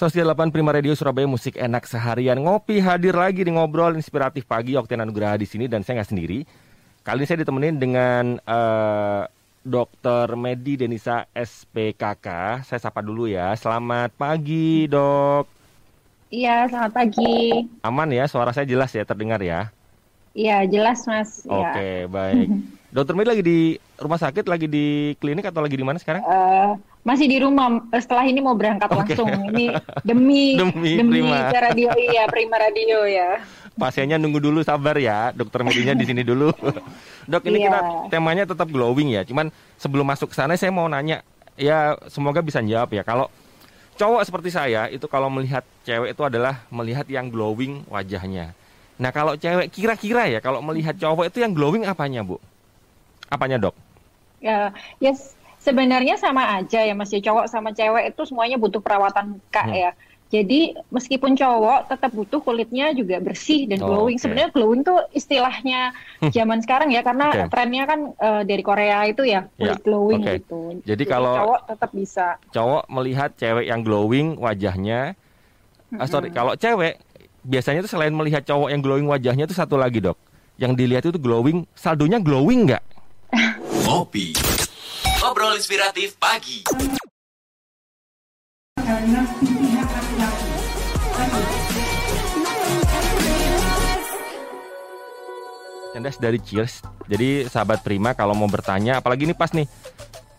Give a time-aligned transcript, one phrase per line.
[0.00, 4.96] 108 Prima Radio Surabaya Musik Enak Seharian Ngopi hadir lagi di ngobrol inspiratif pagi Okten
[4.96, 6.40] Anugraha di sini dan saya nggak sendiri.
[7.04, 9.28] Kali ini saya ditemenin dengan uh,
[9.60, 10.40] Dr.
[10.40, 12.26] Medi Denisa SPKK.
[12.64, 13.52] Saya sapa dulu ya.
[13.60, 15.44] Selamat pagi, Dok.
[16.32, 17.68] Iya, selamat pagi.
[17.84, 19.68] Aman ya, suara saya jelas ya, terdengar ya?
[20.32, 21.44] Iya, jelas, Mas.
[21.44, 22.08] Oke, okay, ya.
[22.08, 22.48] baik.
[22.96, 23.58] Dokter Medi lagi di
[24.00, 26.24] rumah sakit, lagi di klinik atau lagi di mana sekarang?
[26.24, 27.80] Uh, masih di rumah.
[27.96, 28.98] Setelah ini mau berangkat okay.
[28.98, 29.28] langsung.
[29.28, 29.72] Ini
[30.08, 31.50] demi demi, demi prima.
[31.52, 33.40] radio iya, Prima Radio ya.
[33.80, 36.52] Pasiennya nunggu dulu sabar ya, dokter Medinya di sini dulu.
[37.30, 37.68] Dok, ini iya.
[37.70, 37.80] kita
[38.12, 39.22] temanya tetap glowing ya.
[39.24, 39.48] Cuman
[39.80, 41.24] sebelum masuk ke sana saya mau nanya,
[41.56, 43.00] ya semoga bisa jawab ya.
[43.06, 43.32] Kalau
[43.96, 48.52] cowok seperti saya itu kalau melihat cewek itu adalah melihat yang glowing wajahnya.
[49.00, 52.36] Nah kalau cewek kira-kira ya kalau melihat cowok itu yang glowing apanya bu?
[53.32, 53.76] Apanya dok?
[54.40, 54.72] Ya,
[55.04, 57.30] yes, sebenarnya sama aja ya masih ya.
[57.30, 59.76] cowok sama cewek itu semuanya butuh perawatan muka hmm.
[59.76, 59.92] ya.
[60.30, 64.14] Jadi meskipun cowok tetap butuh kulitnya juga bersih dan glowing.
[64.14, 64.22] Oh, okay.
[64.22, 65.90] Sebenarnya glowing tuh istilahnya
[66.22, 66.30] hmm.
[66.30, 67.46] zaman sekarang ya karena okay.
[67.50, 69.82] trennya kan uh, dari Korea itu ya kulit yeah.
[69.82, 70.38] glowing okay.
[70.38, 70.62] gitu.
[70.86, 72.26] Jadi, Jadi kalau cowok tetap bisa.
[72.54, 75.18] Cowok melihat cewek yang glowing wajahnya.
[75.90, 76.02] Mm -hmm.
[76.02, 77.02] uh, sorry, kalau cewek
[77.42, 80.14] biasanya tuh selain melihat cowok yang glowing wajahnya itu satu lagi dok.
[80.62, 82.84] Yang dilihat itu glowing, saldonya glowing nggak?
[83.82, 84.30] Ngopi.
[85.40, 86.68] Ngobrol inspiratif pagi.
[95.96, 96.84] Candas dari Cheers.
[97.08, 99.64] Jadi sahabat Prima kalau mau bertanya, apalagi ini pas nih.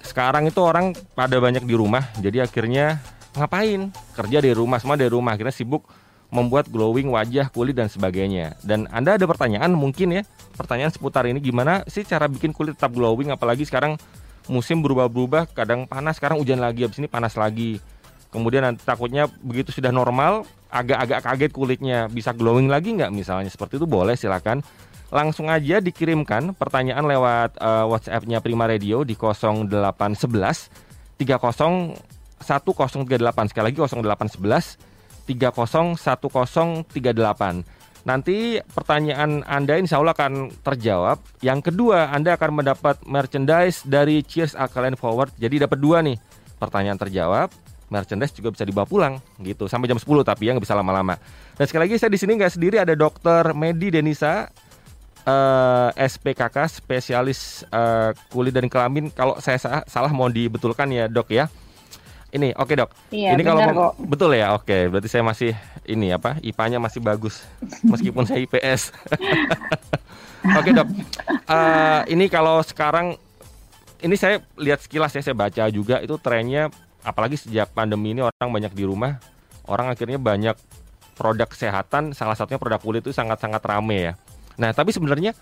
[0.05, 3.01] Sekarang itu orang pada banyak di rumah, jadi akhirnya
[3.33, 3.89] ngapain?
[4.13, 5.33] Kerja di rumah, semua dari rumah.
[5.33, 5.89] Akhirnya sibuk
[6.29, 8.53] membuat glowing wajah, kulit dan sebagainya.
[8.61, 10.21] Dan Anda ada pertanyaan mungkin ya,
[10.53, 13.97] pertanyaan seputar ini gimana sih cara bikin kulit tetap glowing apalagi sekarang
[14.51, 17.79] musim berubah-berubah, kadang panas, sekarang hujan lagi, habis ini panas lagi.
[18.27, 23.75] Kemudian nanti takutnya begitu sudah normal, agak-agak kaget kulitnya bisa glowing lagi nggak misalnya seperti
[23.75, 24.63] itu boleh silakan
[25.11, 31.99] langsung aja dikirimkan pertanyaan lewat uh, WhatsApp-nya Prima Radio di 0811 30
[32.39, 34.79] 1038 sekali lagi 0811
[35.27, 37.80] 301038.
[38.01, 41.21] Nanti pertanyaan Anda insya Allah akan terjawab.
[41.45, 45.29] Yang kedua, Anda akan mendapat merchandise dari Cheers Alkaline Forward.
[45.37, 46.17] Jadi dapat dua nih.
[46.57, 47.49] Pertanyaan terjawab,
[47.91, 49.13] merchandise juga bisa dibawa pulang
[49.43, 49.67] gitu.
[49.67, 51.19] Sampai jam 10 tapi ya nggak bisa lama-lama.
[51.59, 54.49] Dan sekali lagi saya di sini nggak sendiri ada Dokter Medi Denisa
[55.27, 59.11] eh, SPKK spesialis uh, kulit dan kelamin.
[59.13, 61.51] Kalau saya salah mau dibetulkan ya dok ya.
[62.31, 62.89] Ini oke okay, dok.
[63.11, 63.93] Iya, ini kalau kok.
[64.07, 64.63] betul ya oke.
[64.63, 64.81] Okay.
[64.87, 65.51] Berarti saya masih
[65.83, 67.43] ini apa IPA-nya masih bagus
[67.91, 68.95] meskipun saya IPS.
[70.57, 70.87] oke okay, dok.
[71.45, 73.19] Uh, ini kalau sekarang
[73.99, 76.71] ini saya lihat sekilas ya saya baca juga itu trennya
[77.03, 79.19] apalagi sejak pandemi ini orang banyak di rumah
[79.67, 80.55] orang akhirnya banyak
[81.19, 84.13] produk kesehatan salah satunya produk kulit itu sangat-sangat rame ya.
[84.55, 85.35] Nah tapi sebenarnya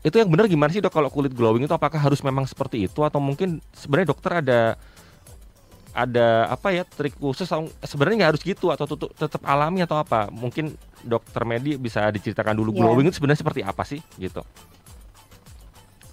[0.00, 3.04] itu yang benar gimana sih dok kalau kulit glowing itu apakah harus memang seperti itu
[3.04, 4.60] atau mungkin sebenarnya dokter ada
[5.90, 7.50] ada apa ya trik khusus
[7.82, 12.54] sebenarnya nggak harus gitu atau tutup, tetap alami atau apa mungkin dokter Medi bisa diceritakan
[12.54, 12.80] dulu yeah.
[12.86, 14.42] glowing itu sebenarnya seperti apa sih gitu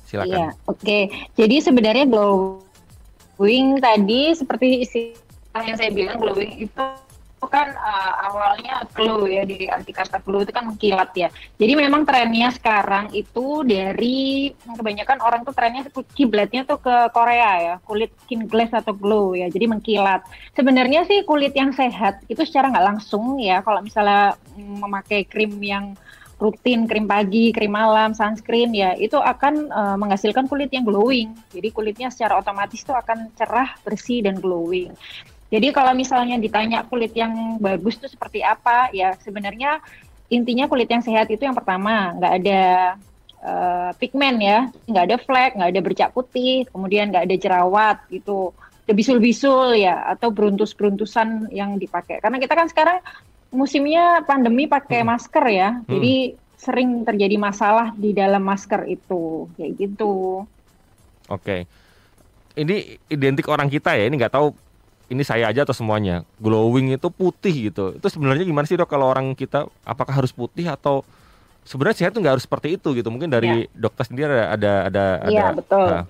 [0.10, 1.30] silakan yeah, oke okay.
[1.38, 6.86] jadi sebenarnya glowing tadi seperti istilah yang saya bilang glowing itu
[7.38, 11.30] itu kan uh, awalnya glow ya di arti kata glow itu kan mengkilat ya.
[11.62, 15.86] Jadi memang trennya sekarang itu dari kebanyakan orang tuh trennya
[16.18, 20.26] kiblatnya tuh ke Korea ya, kulit skin glass atau glow ya, jadi mengkilat.
[20.58, 25.94] Sebenarnya sih kulit yang sehat itu secara nggak langsung ya, kalau misalnya memakai krim yang
[26.42, 31.38] rutin krim pagi, krim malam, sunscreen ya itu akan uh, menghasilkan kulit yang glowing.
[31.54, 34.94] Jadi kulitnya secara otomatis tuh akan cerah, bersih dan glowing.
[35.48, 39.80] Jadi kalau misalnya ditanya kulit yang bagus itu seperti apa, ya sebenarnya
[40.28, 42.64] intinya kulit yang sehat itu yang pertama nggak ada
[43.40, 48.52] uh, pigmen ya, nggak ada flek, nggak ada bercak putih, kemudian nggak ada jerawat gitu,
[48.84, 52.20] ada bisul-bisul ya atau beruntus-beruntusan yang dipakai.
[52.20, 53.00] Karena kita kan sekarang
[53.56, 55.08] musimnya pandemi pakai hmm.
[55.08, 55.88] masker ya, hmm.
[55.88, 56.16] jadi
[56.60, 60.44] sering terjadi masalah di dalam masker itu, kayak gitu.
[61.32, 61.64] Oke,
[62.60, 64.52] ini identik orang kita ya, ini nggak tahu
[65.08, 66.28] ini saya aja atau semuanya.
[66.40, 67.96] Glowing itu putih gitu.
[67.96, 68.92] Itu sebenarnya gimana sih dok?
[68.92, 71.08] Kalau orang kita apakah harus putih atau
[71.64, 73.08] sebenarnya sehat tuh nggak harus seperti itu gitu.
[73.08, 73.72] Mungkin dari ya.
[73.76, 75.88] dokter sendiri ada ada ada Iya betul.
[75.88, 76.06] Nah.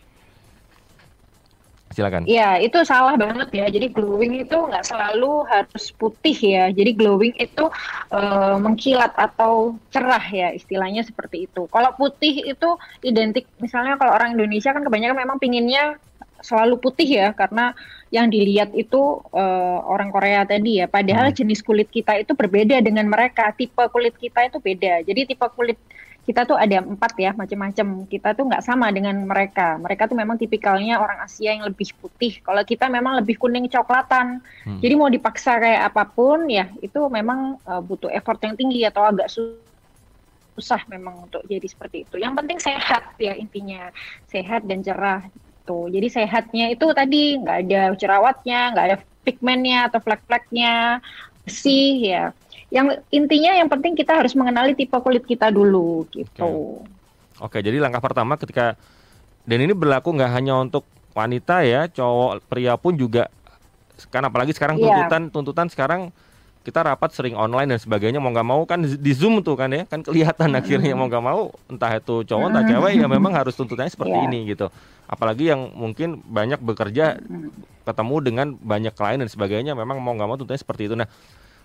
[1.88, 2.29] silakan.
[2.29, 3.65] Iya itu salah banget ya.
[3.73, 6.69] Jadi glowing itu nggak selalu harus putih ya.
[6.69, 7.65] Jadi glowing itu
[8.13, 11.65] uh, mengkilat atau cerah ya istilahnya seperti itu.
[11.69, 12.69] Kalau putih itu
[13.01, 15.97] identik misalnya kalau orang Indonesia kan kebanyakan memang pinginnya
[16.42, 17.74] selalu putih ya karena
[18.07, 20.88] yang dilihat itu uh, orang Korea tadi ya.
[20.88, 21.38] Padahal hmm.
[21.44, 23.51] jenis kulit kita itu berbeda dengan mereka.
[23.51, 25.04] Tipe kulit kita itu beda.
[25.04, 25.75] Jadi tipe kulit
[26.28, 28.07] kita tuh ada empat ya macam-macam.
[28.07, 29.80] Kita tuh nggak sama dengan mereka.
[29.80, 32.39] Mereka tuh memang tipikalnya orang Asia yang lebih putih.
[32.44, 34.39] Kalau kita memang lebih kuning coklatan.
[34.63, 34.80] Hmm.
[34.80, 39.07] Jadi mau dipaksa kayak apa pun ya itu memang uh, butuh effort yang tinggi atau
[39.07, 42.19] agak susah memang untuk jadi seperti itu.
[42.19, 43.92] Yang penting sehat ya intinya
[44.31, 45.28] sehat dan cerah
[45.67, 45.91] gitu.
[45.91, 48.97] Jadi sehatnya itu tadi nggak ada jerawatnya, nggak ada
[49.27, 51.03] pigmennya atau flek-fleknya,
[51.43, 52.23] bersih ya.
[52.71, 56.79] Yang intinya yang penting kita harus mengenali tipe kulit kita dulu gitu.
[57.43, 58.79] Oke, Oke jadi langkah pertama ketika
[59.43, 63.27] dan ini berlaku nggak hanya untuk wanita ya, cowok, pria pun juga
[64.13, 64.85] kan apalagi sekarang iya.
[64.85, 65.33] tuntutan yeah.
[65.33, 66.01] tuntutan sekarang
[66.67, 69.87] kita rapat sering online dan sebagainya mau nggak mau kan di zoom tuh kan ya
[69.87, 73.87] kan kelihatan akhirnya mau nggak mau entah itu cowok entah cewek ya memang harus tuntutannya
[73.87, 74.27] seperti yeah.
[74.27, 74.67] ini gitu.
[75.07, 77.23] Apalagi yang mungkin banyak bekerja
[77.87, 80.99] ketemu dengan banyak klien dan sebagainya memang mau nggak mau tentunya seperti itu.
[80.99, 81.07] Nah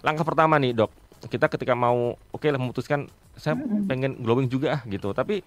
[0.06, 0.94] langkah pertama nih dok
[1.26, 3.58] kita ketika mau oke okay, memutuskan saya
[3.90, 5.10] pengen glowing juga ah gitu.
[5.10, 5.42] Tapi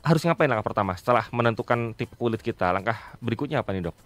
[0.00, 2.72] harus ngapain langkah pertama setelah menentukan tipe kulit kita?
[2.72, 3.96] Langkah berikutnya apa nih dok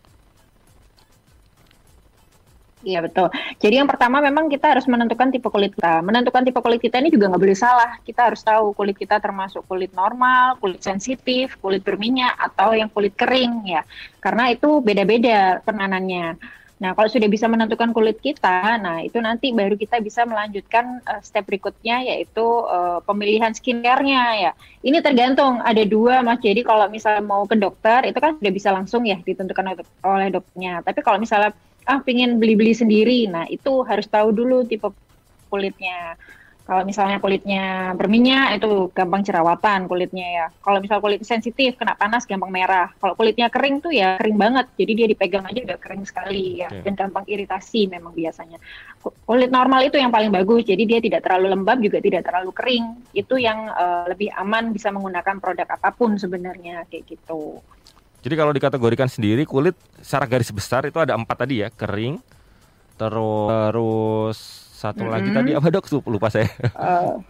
[2.84, 3.32] Iya betul.
[3.56, 6.04] Jadi yang pertama memang kita harus menentukan tipe kulit kita.
[6.04, 7.96] Menentukan tipe kulit kita ini juga nggak boleh salah.
[8.04, 13.16] Kita harus tahu kulit kita termasuk kulit normal, kulit sensitif, kulit berminyak, atau yang kulit
[13.16, 13.80] kering ya.
[14.20, 16.36] Karena itu beda-beda penanannya.
[16.76, 21.24] Nah, kalau sudah bisa menentukan kulit kita, nah itu nanti baru kita bisa melanjutkan uh,
[21.24, 24.52] step berikutnya yaitu uh, pemilihan skincare-nya ya.
[24.84, 26.36] Ini tergantung ada dua Mas.
[26.44, 30.84] Jadi kalau misalnya mau ke dokter itu kan sudah bisa langsung ya ditentukan oleh dokternya.
[30.84, 31.56] Tapi kalau misalnya
[31.86, 33.30] ah pingin beli-beli sendiri.
[33.30, 34.90] Nah itu harus tahu dulu tipe
[35.46, 36.18] kulitnya.
[36.66, 40.46] Kalau misalnya kulitnya berminyak itu gampang jerawatan kulitnya ya.
[40.58, 42.90] Kalau misal kulit sensitif kena panas gampang merah.
[42.98, 44.66] Kalau kulitnya kering tuh ya kering banget.
[44.74, 48.58] Jadi dia dipegang aja udah kering sekali ya dan gampang iritasi memang biasanya.
[48.98, 50.66] Kulit normal itu yang paling bagus.
[50.66, 52.84] Jadi dia tidak terlalu lembab juga tidak terlalu kering.
[53.14, 57.62] Itu yang uh, lebih aman bisa menggunakan produk apa pun sebenarnya kayak gitu.
[58.26, 62.18] Jadi kalau dikategorikan sendiri kulit secara garis besar itu ada empat tadi ya, kering,
[62.98, 64.38] terus terus
[64.74, 65.14] satu mm -hmm.
[65.14, 65.86] lagi tadi apa dok?
[66.10, 66.50] Lupa saya.
[66.74, 67.22] Uh,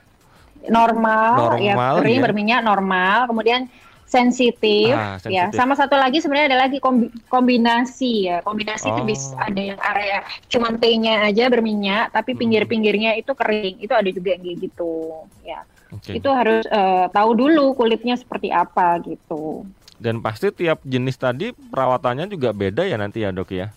[0.72, 2.24] normal, ya, normal, ya kering, ya.
[2.24, 3.68] berminyak normal, kemudian
[4.08, 5.52] sensitif, ah, ya.
[5.52, 8.40] Sama satu lagi sebenarnya ada lagi kombi kombinasi ya.
[8.40, 8.96] Kombinasi oh.
[8.96, 12.40] itu bisa ada yang area cuman T-nya aja berminyak, tapi hmm.
[12.40, 13.84] pinggir-pinggirnya itu kering.
[13.84, 15.12] Itu ada juga yang kayak gitu,
[15.44, 15.60] ya.
[15.92, 16.24] Okay.
[16.24, 19.68] Itu harus uh, tahu dulu kulitnya seperti apa gitu.
[19.96, 23.72] Dan pasti tiap jenis tadi perawatannya juga beda ya nanti ya dok ya?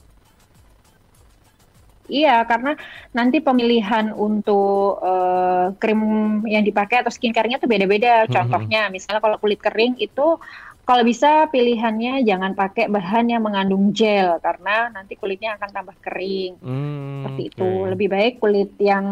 [2.09, 2.73] Iya, karena
[3.13, 6.01] nanti pemilihan untuk uh, krim
[6.49, 8.25] yang dipakai atau skincare-nya tuh beda-beda.
[8.25, 10.41] Hmm, Contohnya, misalnya kalau kulit kering itu
[10.89, 16.57] kalau bisa pilihannya jangan pakai bahan yang mengandung gel karena nanti kulitnya akan tambah kering.
[16.57, 17.69] Hmm, Seperti itu.
[17.69, 17.89] Okay.
[17.93, 19.05] Lebih baik kulit yang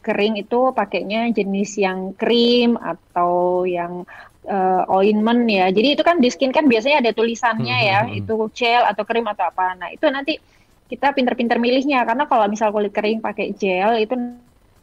[0.00, 4.08] kering itu pakainya jenis yang krim atau yang
[4.48, 5.68] uh, ointment ya.
[5.68, 8.20] Jadi itu kan di skin kan biasanya ada tulisannya hmm, ya, hmm, hmm.
[8.24, 9.76] itu gel atau krim atau apa.
[9.76, 10.40] Nah, itu nanti
[10.88, 14.16] kita pinter-pinter milihnya karena kalau misal kulit kering pakai gel itu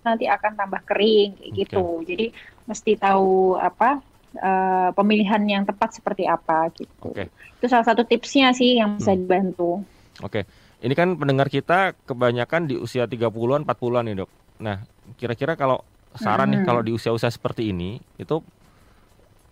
[0.05, 1.59] nanti akan tambah kering kayak okay.
[1.65, 1.85] gitu.
[2.05, 2.25] Jadi
[2.69, 3.99] mesti tahu apa
[4.37, 7.09] uh, pemilihan yang tepat seperti apa gitu.
[7.11, 7.27] Okay.
[7.57, 9.19] Itu salah satu tipsnya sih yang bisa hmm.
[9.25, 9.81] dibantu.
[10.21, 10.45] Oke.
[10.45, 10.45] Okay.
[10.85, 14.29] Ini kan pendengar kita kebanyakan di usia 30-an, 40-an nih, Dok.
[14.61, 14.85] Nah,
[15.17, 15.81] kira-kira kalau
[16.13, 16.53] saran hmm.
[16.53, 18.39] nih kalau di usia-usia seperti ini itu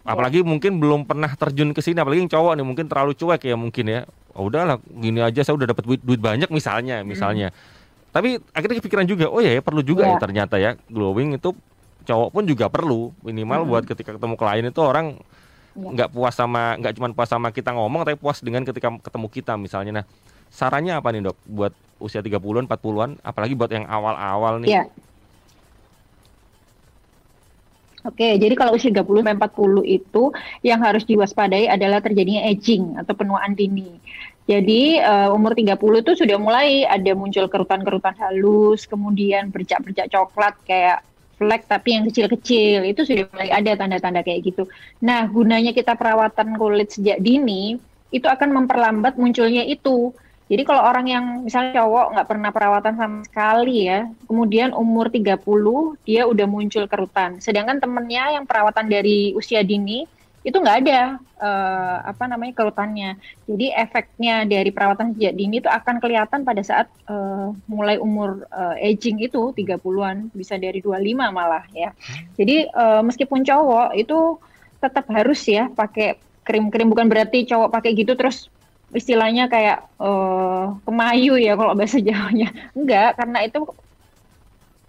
[0.04, 3.56] apalagi mungkin belum pernah terjun ke sini apalagi yang cowok nih mungkin terlalu cuek ya
[3.56, 4.00] mungkin ya
[4.36, 8.12] oh, udahlah gini aja saya udah dapat duit, duit banyak misalnya misalnya hmm.
[8.12, 10.16] tapi akhirnya kepikiran juga oh ya, ya perlu juga ya.
[10.16, 11.56] ya ternyata ya glowing itu
[12.04, 13.70] cowok pun juga perlu minimal hmm.
[13.72, 15.06] buat ketika ketemu klien itu orang
[15.72, 15.88] ya.
[15.96, 16.14] nggak ya.
[16.14, 20.04] puas sama nggak cuma puas sama kita ngomong tapi puas dengan ketika ketemu kita misalnya
[20.04, 20.06] nah
[20.52, 24.84] sarannya apa nih dok buat usia 30-an 40-an apalagi buat yang awal-awal nih ya
[28.04, 30.24] Oke, jadi kalau usia 30 sampai 40 itu
[30.60, 33.96] yang harus diwaspadai adalah terjadinya aging atau penuaan dini.
[34.44, 41.00] Jadi uh, umur 30 itu sudah mulai ada muncul kerutan-kerutan halus, kemudian bercak-bercak coklat kayak
[41.40, 44.68] flek tapi yang kecil-kecil itu sudah mulai ada tanda-tanda kayak gitu.
[45.00, 47.80] Nah, gunanya kita perawatan kulit sejak dini
[48.12, 50.12] itu akan memperlambat munculnya itu.
[50.52, 55.40] Jadi kalau orang yang misalnya cowok nggak pernah perawatan sama sekali ya, kemudian umur 30
[56.04, 57.40] dia udah muncul kerutan.
[57.40, 60.04] Sedangkan temennya yang perawatan dari usia dini
[60.44, 63.16] itu nggak ada uh, apa namanya kerutannya.
[63.48, 68.76] Jadi efeknya dari perawatan sejak dini itu akan kelihatan pada saat uh, mulai umur uh,
[68.76, 71.00] aging itu 30-an, bisa dari 25
[71.32, 71.96] malah ya.
[72.36, 74.36] Jadi uh, meskipun cowok itu
[74.84, 78.52] tetap harus ya pakai krim-krim bukan berarti cowok pakai gitu terus
[78.94, 82.50] istilahnya kayak uh, kemayu ya kalau bahasa Jawanya.
[82.78, 83.60] Enggak, karena itu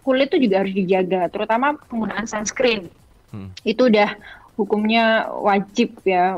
[0.04, 2.92] kulit itu juga harus dijaga, terutama penggunaan sunscreen.
[3.32, 3.50] Hmm.
[3.64, 4.12] Itu udah
[4.54, 6.36] hukumnya wajib ya,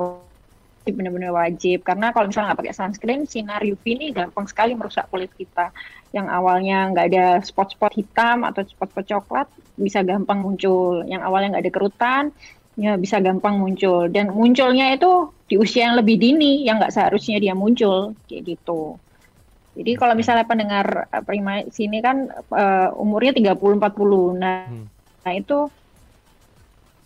[0.86, 1.82] benar-benar wajib.
[1.82, 5.74] Karena kalau misalnya nggak pakai sunscreen, sinar UV ini gampang sekali merusak kulit kita.
[6.14, 11.02] Yang awalnya nggak ada spot-spot hitam atau spot-spot coklat, bisa gampang muncul.
[11.04, 12.24] Yang awalnya nggak ada kerutan,
[12.78, 14.06] ya bisa gampang muncul.
[14.06, 18.98] Dan munculnya itu di usia yang lebih dini, yang nggak seharusnya dia muncul, kayak gitu.
[19.76, 24.40] Jadi kalau misalnya pendengar uh, prima sini kan uh, umurnya 30 40.
[24.40, 24.86] Nah, hmm.
[25.22, 25.58] nah itu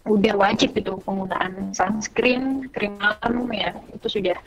[0.07, 3.75] udah wajib itu penggunaan sunscreen, krim malam ya.
[3.93, 4.39] Itu sudah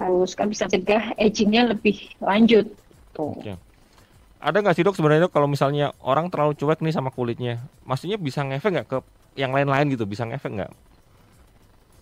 [0.00, 2.66] harus kan bisa cegah agingnya lebih lanjut.
[3.12, 3.36] Tuh.
[3.38, 3.56] Okay.
[4.40, 8.44] Ada nggak sih dok sebenarnya kalau misalnya orang terlalu cuek nih sama kulitnya, maksudnya bisa
[8.44, 8.98] ngefek nggak ke
[9.36, 10.72] yang lain-lain gitu, bisa ngefek nggak?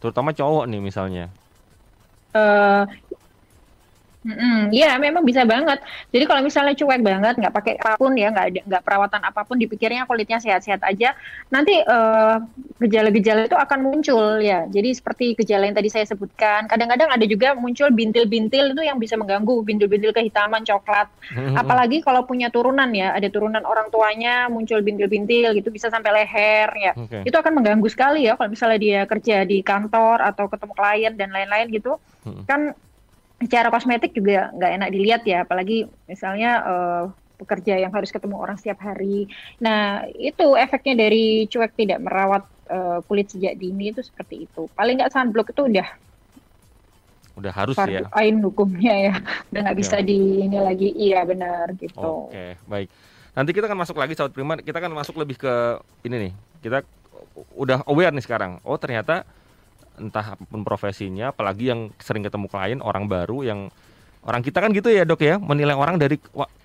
[0.05, 1.33] Terutama cowok nih misalnya.
[2.37, 2.85] Uh,
[4.25, 4.73] Mm-hmm.
[4.73, 5.85] Ya, memang bisa banget.
[6.09, 9.41] Jadi kalau misalnya cuek banget, nggak pakai apa pun ya, nggak ada nggak perawatan apa
[9.45, 11.13] pun, dipikirnya kulitnya sehat-sehat aja,
[11.53, 12.41] nanti uh,
[12.81, 14.65] gejala-gejala itu akan muncul ya.
[14.73, 19.21] Jadi seperti gejala yang tadi saya sebutkan, kadang-kadang ada juga muncul bintil-bintil itu yang bisa
[19.21, 21.13] mengganggu, bintil-bintil kehitaman coklat.
[21.29, 21.61] Mm-hmm.
[21.61, 26.73] Apalagi kalau punya turunan ya, ada turunan orang tuanya muncul bintil-bintil gitu, bisa sampai leher
[26.81, 26.93] ya.
[26.97, 27.29] Okay.
[27.29, 31.29] Itu akan mengganggu sekali ya kalau misalnya dia kerja di kantor atau ketemu klien dan
[31.29, 32.01] lain-lain gitu.
[32.25, 32.45] Mm-hmm.
[32.49, 32.73] Kan
[33.45, 37.05] secara kosmetik juga nggak enak dilihat ya, apalagi misalnya uh,
[37.37, 39.29] pekerja yang harus ketemu orang setiap hari.
[39.61, 44.65] Nah, itu efeknya dari cuek tidak merawat uh, kulit sejak dini itu seperti itu.
[44.73, 45.89] Paling nggak sunblock itu udah
[47.35, 48.07] udah harus ya.
[48.15, 49.15] Ain hukumnya ya,
[49.53, 50.89] udah nggak bisa di ini lagi.
[50.95, 52.33] Iya benar gitu.
[52.33, 52.89] Oke, baik.
[53.35, 55.53] Nanti kita akan masuk lagi sahabat prima, kita akan masuk lebih ke
[56.07, 56.33] ini nih.
[56.63, 56.87] Kita
[57.59, 58.63] udah aware nih sekarang.
[58.63, 59.27] Oh ternyata
[59.99, 63.61] entah apa pun profesinya, apalagi yang sering ketemu klien orang baru yang
[64.25, 66.17] orang kita kan gitu ya dok ya menilai orang dari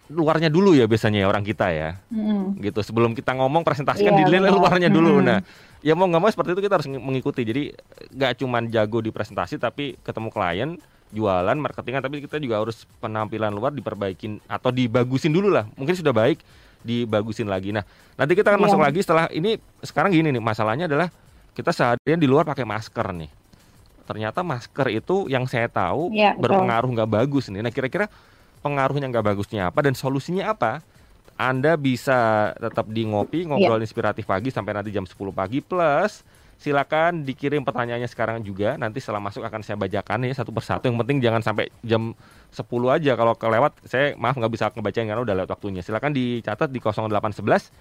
[0.09, 2.63] luarnya dulu ya biasanya ya orang kita ya, mm.
[2.63, 5.21] gitu sebelum kita ngomong presentasikan yeah, dinilai luarnya dulu.
[5.21, 5.25] Mm.
[5.27, 5.39] Nah,
[5.85, 7.45] ya mau nggak mau seperti itu kita harus mengikuti.
[7.45, 7.63] Jadi
[8.17, 10.69] nggak cuma jago di presentasi tapi ketemu klien
[11.09, 16.13] jualan marketingan tapi kita juga harus penampilan luar diperbaikin atau dibagusin dulu lah mungkin sudah
[16.13, 16.41] baik
[16.85, 17.81] dibagusin lagi nah
[18.13, 18.67] nanti kita akan yeah.
[18.69, 21.09] masuk lagi setelah ini sekarang gini nih masalahnya adalah
[21.59, 23.27] kita seharian di luar pakai masker nih.
[24.07, 27.59] Ternyata masker itu yang saya tahu ya, berpengaruh nggak bagus nih.
[27.59, 28.07] Nah kira-kira
[28.63, 30.79] pengaruhnya nggak bagusnya apa dan solusinya apa?
[31.35, 33.85] Anda bisa tetap di ngopi ngobrol ya.
[33.87, 36.23] inspiratif pagi sampai nanti jam 10 pagi plus
[36.59, 40.99] silakan dikirim pertanyaannya sekarang juga nanti setelah masuk akan saya bacakan ya satu persatu yang
[40.99, 42.11] penting jangan sampai jam
[42.51, 42.59] 10
[42.91, 46.83] aja kalau kelewat saya maaf nggak bisa ngebacain karena udah lewat waktunya silakan dicatat di
[46.83, 47.71] 0811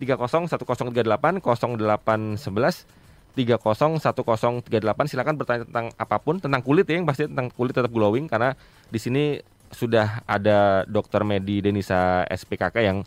[0.00, 3.01] 30 1038 0811
[3.32, 4.68] 301038
[5.08, 8.52] silakan bertanya tentang apa pun tentang kulit ya yang pasti tentang kulit tetap glowing karena
[8.92, 9.40] di sini
[9.72, 13.00] sudah ada dokter Medi Denisa SPKK yang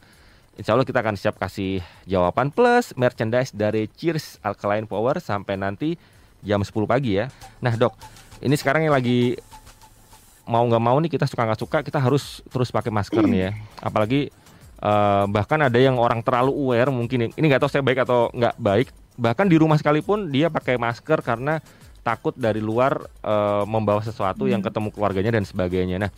[0.56, 6.00] Insya Allah kita akan siap kasih jawaban plus merchandise dari Cheers Alkaline Power sampai nanti
[6.40, 7.28] jam 10 pagi ya.
[7.60, 7.92] Nah dok,
[8.40, 9.36] ini sekarang yang lagi
[10.48, 13.52] mau nggak mau nih kita suka nggak suka kita harus terus pakai masker nih ya.
[13.84, 14.32] Apalagi
[14.80, 18.56] uh, bahkan ada yang orang terlalu aware mungkin ini nggak tahu saya baik atau nggak
[18.56, 21.64] baik bahkan di rumah sekalipun dia pakai masker karena
[22.06, 24.52] takut dari luar e, membawa sesuatu hmm.
[24.52, 25.98] yang ketemu keluarganya dan sebagainya.
[25.98, 26.12] Nah,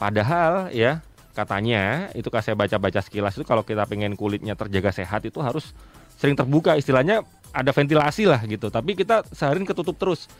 [0.00, 1.04] padahal ya
[1.36, 5.76] katanya itu kalau saya baca-baca sekilas itu kalau kita pengen kulitnya terjaga sehat itu harus
[6.16, 8.72] sering terbuka istilahnya ada ventilasi lah gitu.
[8.72, 10.32] Tapi kita seharian ketutup terus.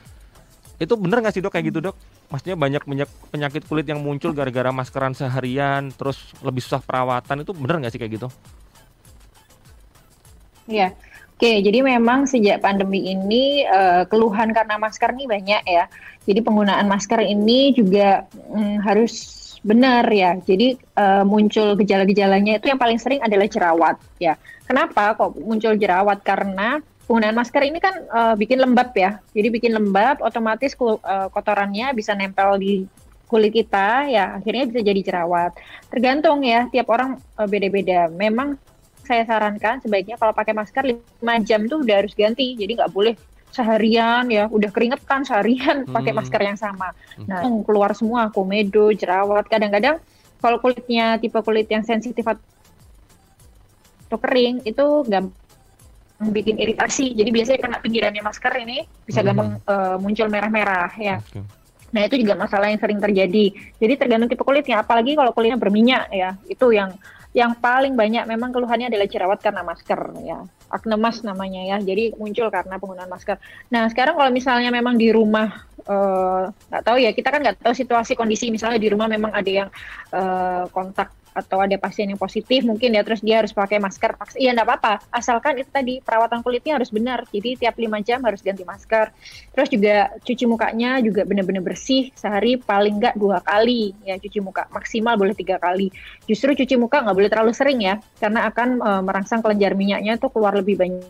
[0.81, 1.95] Itu bener nggak sih dok kayak gitu dok?
[2.33, 7.53] Maksudnya banyak banyak penyakit kulit yang muncul gara-gara maskeran seharian, terus lebih susah perawatan itu
[7.53, 8.27] bener nggak sih kayak gitu?
[10.65, 10.97] Iya,
[11.33, 15.89] Oke, jadi memang sejak pandemi ini uh, keluhan karena masker ini banyak ya.
[16.23, 19.13] Jadi penggunaan masker ini juga mm, harus
[19.65, 20.37] benar ya.
[20.39, 24.37] Jadi uh, muncul gejala-gejalanya itu yang paling sering adalah jerawat ya.
[24.69, 26.21] Kenapa kok muncul jerawat?
[26.21, 26.77] Karena
[27.09, 29.17] penggunaan masker ini kan uh, bikin lembab ya.
[29.33, 32.85] Jadi bikin lembab, otomatis uh, kotorannya bisa nempel di
[33.25, 34.37] kulit kita ya.
[34.37, 35.57] Akhirnya bisa jadi jerawat.
[35.89, 37.17] Tergantung ya, tiap orang
[37.49, 38.05] beda-beda.
[38.13, 38.55] Memang
[39.03, 40.83] saya sarankan sebaiknya kalau pakai masker
[41.19, 42.55] 5 jam tuh udah harus ganti.
[42.55, 43.15] Jadi nggak boleh
[43.53, 45.93] seharian ya udah keringetan seharian hmm.
[45.93, 46.89] pakai masker yang sama.
[47.19, 47.27] Hmm.
[47.29, 49.45] Nah, keluar semua komedo, jerawat.
[49.45, 50.01] Kadang-kadang
[50.41, 57.13] kalau kulitnya tipe kulit yang sensitif atau kering itu gampang bikin iritasi.
[57.13, 59.27] Jadi biasanya kena pinggirannya masker ini bisa hmm.
[59.29, 61.21] gampang uh, muncul merah-merah ya.
[61.21, 61.45] Okay.
[61.93, 63.53] Nah itu juga masalah yang sering terjadi.
[63.77, 64.81] Jadi tergantung tipe kulitnya.
[64.81, 66.97] Apalagi kalau kulitnya berminyak ya, itu yang
[67.33, 70.45] yang paling banyak memang keluhannya adalah jerawat karena masker ya.
[70.69, 71.77] Akne mas namanya ya.
[71.81, 73.41] Jadi muncul karena penggunaan masker.
[73.73, 75.65] Nah sekarang kalau misalnya memang di rumah
[76.69, 78.53] nggak uh, tahu ya kita kan nggak tahu situasi kondisi.
[78.53, 79.69] Misalnya di rumah memang ada yang
[80.13, 84.53] uh, kontak atau ada pasien yang positif mungkin ya terus dia harus pakai masker iya
[84.53, 84.93] enggak apa-apa.
[85.09, 87.25] Asalkan itu tadi perawatan kulitnya harus benar.
[87.29, 89.09] Jadi tiap lima jam harus ganti masker.
[89.51, 93.91] Terus juga cuci mukanya juga benar-benar bersih sehari paling enggak dua kali.
[94.05, 95.89] Ya cuci muka maksimal boleh tiga kali.
[96.29, 100.29] Justru cuci muka nggak boleh terlalu sering ya karena akan e, merangsang kelenjar minyaknya tuh
[100.29, 101.09] keluar lebih banyak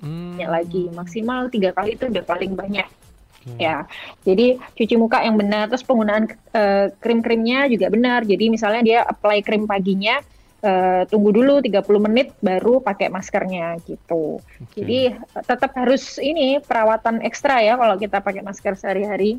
[0.00, 0.40] hmm.
[0.48, 0.88] lagi.
[0.90, 3.03] Maksimal tiga kali itu udah paling banyak
[3.44, 3.60] Hmm.
[3.60, 3.76] Ya,
[4.24, 8.24] jadi cuci muka yang benar, terus penggunaan uh, krim-krimnya juga benar.
[8.24, 10.24] Jadi misalnya dia apply krim paginya,
[10.64, 14.40] uh, tunggu dulu 30 menit baru pakai maskernya gitu.
[14.40, 14.80] Okay.
[14.80, 15.00] Jadi
[15.44, 19.38] tetap harus ini perawatan ekstra ya kalau kita pakai masker sehari-hari.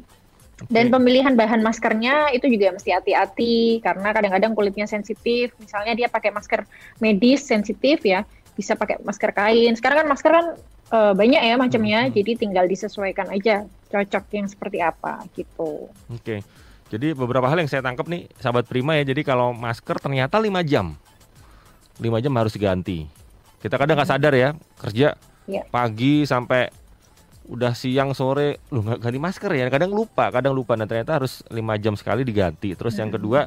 [0.55, 0.71] Okay.
[0.71, 5.51] Dan pemilihan bahan maskernya itu juga mesti hati-hati karena kadang-kadang kulitnya sensitif.
[5.59, 6.63] Misalnya dia pakai masker
[7.03, 8.23] medis sensitif ya,
[8.55, 9.75] bisa pakai masker kain.
[9.75, 10.45] Sekarang kan masker kan
[10.95, 12.13] uh, banyak ya macamnya, hmm.
[12.15, 15.87] jadi tinggal disesuaikan aja cocok yang seperti apa gitu.
[16.11, 16.19] Oke.
[16.19, 16.39] Okay.
[16.91, 19.07] Jadi beberapa hal yang saya tangkap nih sahabat Prima ya.
[19.07, 20.93] Jadi kalau masker ternyata 5 jam.
[21.97, 23.07] 5 jam harus diganti.
[23.63, 24.19] Kita kadang nggak hmm.
[24.19, 25.07] sadar ya, kerja
[25.49, 25.65] yeah.
[25.71, 26.69] pagi sampai
[27.45, 29.65] udah siang sore lu nggak ganti masker ya.
[29.71, 32.77] Kadang lupa, kadang lupa dan ternyata harus 5 jam sekali diganti.
[32.77, 33.01] Terus hmm.
[33.01, 33.39] yang kedua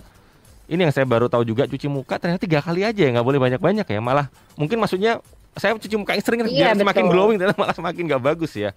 [0.68, 3.40] ini yang saya baru tahu juga cuci muka ternyata tiga kali aja ya nggak boleh
[3.40, 4.28] banyak-banyak ya malah
[4.60, 5.24] mungkin maksudnya
[5.58, 8.70] saya cuci muka yang sering iya, biar semakin glowing dan malah semakin nggak bagus ya.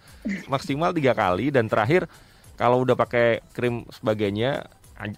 [0.49, 2.09] Maksimal tiga kali dan terakhir
[2.57, 4.65] kalau udah pakai krim sebagainya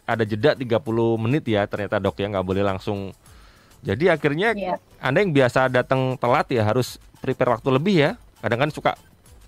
[0.07, 0.79] ada jeda 30
[1.19, 3.15] menit ya ternyata dok ya nggak boleh langsung.
[3.83, 4.79] Jadi akhirnya yeah.
[5.03, 8.11] anda yang biasa datang telat ya harus prepare waktu lebih ya.
[8.39, 8.91] Kadang kan suka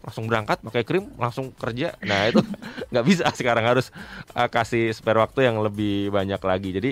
[0.03, 1.95] langsung berangkat pakai krim langsung kerja.
[2.03, 2.43] Nah itu
[2.91, 3.25] nggak bisa.
[3.31, 3.91] Sekarang harus
[4.35, 6.69] uh, kasih spare waktu yang lebih banyak lagi.
[6.75, 6.91] Jadi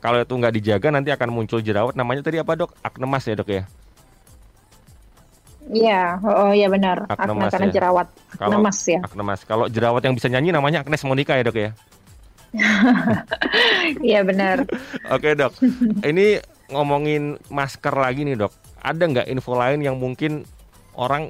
[0.00, 1.92] kalau itu nggak dijaga nanti akan muncul jerawat.
[1.92, 2.72] Namanya tadi apa dok?
[2.80, 3.68] Akne mas ya dok ya
[5.68, 7.04] Iya, oh, iya benar.
[7.12, 7.74] Akne mas karena ya.
[7.76, 8.08] jerawat.
[8.40, 9.00] Akne mas ya.
[9.04, 9.40] Akne mas.
[9.44, 11.70] Kalau jerawat yang bisa nyanyi namanya Agnes Monica ya dok ya.
[14.04, 14.64] Iya benar.
[15.14, 15.52] Oke dok.
[16.04, 16.40] Ini
[16.72, 18.52] ngomongin masker lagi nih dok.
[18.80, 20.44] Ada nggak info lain yang mungkin
[20.96, 21.28] orang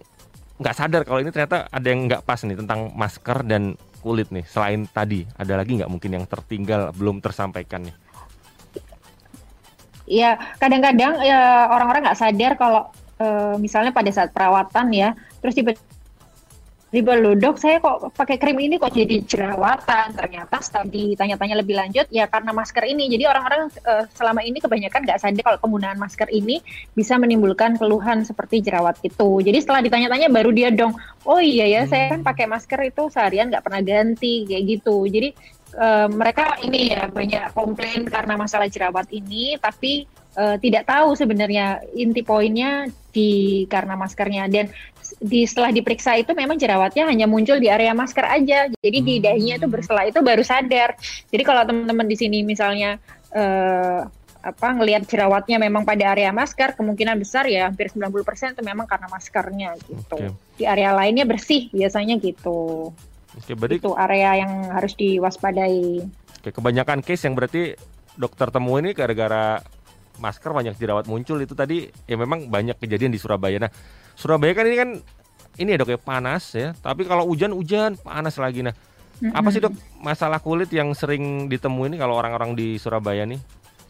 [0.58, 4.46] nggak sadar kalau ini ternyata ada yang nggak pas nih tentang masker dan kulit nih.
[4.46, 7.96] Selain tadi, ada lagi nggak mungkin yang tertinggal belum tersampaikan nih?
[10.08, 12.88] Iya, kadang-kadang ya orang-orang nggak sadar kalau
[13.20, 15.74] uh, misalnya pada saat perawatan ya, terus tiba
[16.88, 20.16] tiba dok saya kok pakai krim ini kok jadi jerawatan?
[20.16, 23.12] Ternyata setelah ditanya-tanya lebih lanjut ya karena masker ini.
[23.12, 26.64] Jadi orang-orang uh, selama ini kebanyakan nggak sadar kalau penggunaan masker ini
[26.96, 29.44] bisa menimbulkan keluhan seperti jerawat itu.
[29.44, 30.96] Jadi setelah ditanya-tanya baru dia dong
[31.28, 31.90] oh iya ya hmm.
[31.92, 35.04] saya kan pakai masker itu seharian nggak pernah ganti kayak gitu.
[35.04, 35.28] Jadi
[35.76, 41.82] uh, mereka ini ya banyak komplain karena masalah jerawat ini tapi uh, tidak tahu sebenarnya
[41.98, 44.70] inti poinnya di karena maskernya dan
[45.18, 49.06] di setelah diperiksa itu memang jerawatnya hanya muncul di area masker aja jadi hmm.
[49.08, 50.94] di dahinya itu berselah itu baru sadar
[51.32, 53.02] jadi kalau teman-teman di sini misalnya
[53.34, 54.06] uh,
[54.38, 59.10] apa ngelihat jerawatnya memang pada area masker kemungkinan besar ya hampir 90% itu memang karena
[59.10, 60.30] maskernya gitu okay.
[60.54, 62.94] di area lainnya bersih biasanya gitu
[63.38, 66.02] Oke, berarti itu area yang harus diwaspadai.
[66.42, 67.78] Oke, kebanyakan case yang berarti
[68.18, 69.62] dokter temu ini gara-gara
[70.18, 73.56] masker banyak jerawat muncul itu tadi ya memang banyak kejadian di Surabaya.
[73.62, 73.70] Nah,
[74.18, 74.90] Surabaya kan ini kan
[75.58, 78.62] ini ya dok ya panas ya, tapi kalau hujan hujan panas lagi.
[78.62, 79.34] Nah, mm-hmm.
[79.34, 83.38] apa sih dok masalah kulit yang sering ditemuin kalau orang-orang di Surabaya nih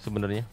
[0.01, 0.45] sebenarnya?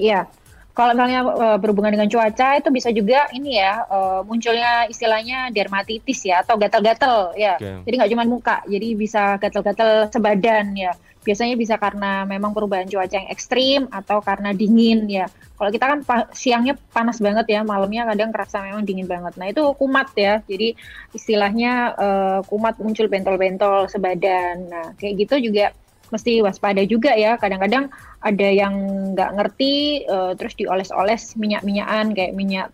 [0.00, 0.24] Iya,
[0.72, 6.24] kalau misalnya uh, berhubungan dengan cuaca itu bisa juga ini ya uh, munculnya istilahnya dermatitis
[6.24, 7.58] ya atau gatal-gatal ya.
[7.58, 7.84] Okay.
[7.84, 13.12] Jadi nggak cuma muka, jadi bisa gatal-gatal sebadan ya biasanya bisa karena memang perubahan cuaca
[13.12, 15.28] yang ekstrim atau karena dingin ya.
[15.60, 19.36] Kalau kita kan pa siangnya panas banget ya, malamnya kadang kerasa memang dingin banget.
[19.36, 20.72] Nah itu kumat ya, jadi
[21.12, 24.72] istilahnya uh, kumat muncul bentol-bentol sebadan.
[24.72, 25.76] Nah kayak gitu juga
[26.10, 27.38] mesti waspada juga ya.
[27.40, 27.88] Kadang-kadang
[28.20, 28.74] ada yang
[29.16, 32.68] nggak ngerti, uh, terus dioles-oles minyak-minyakan kayak minyak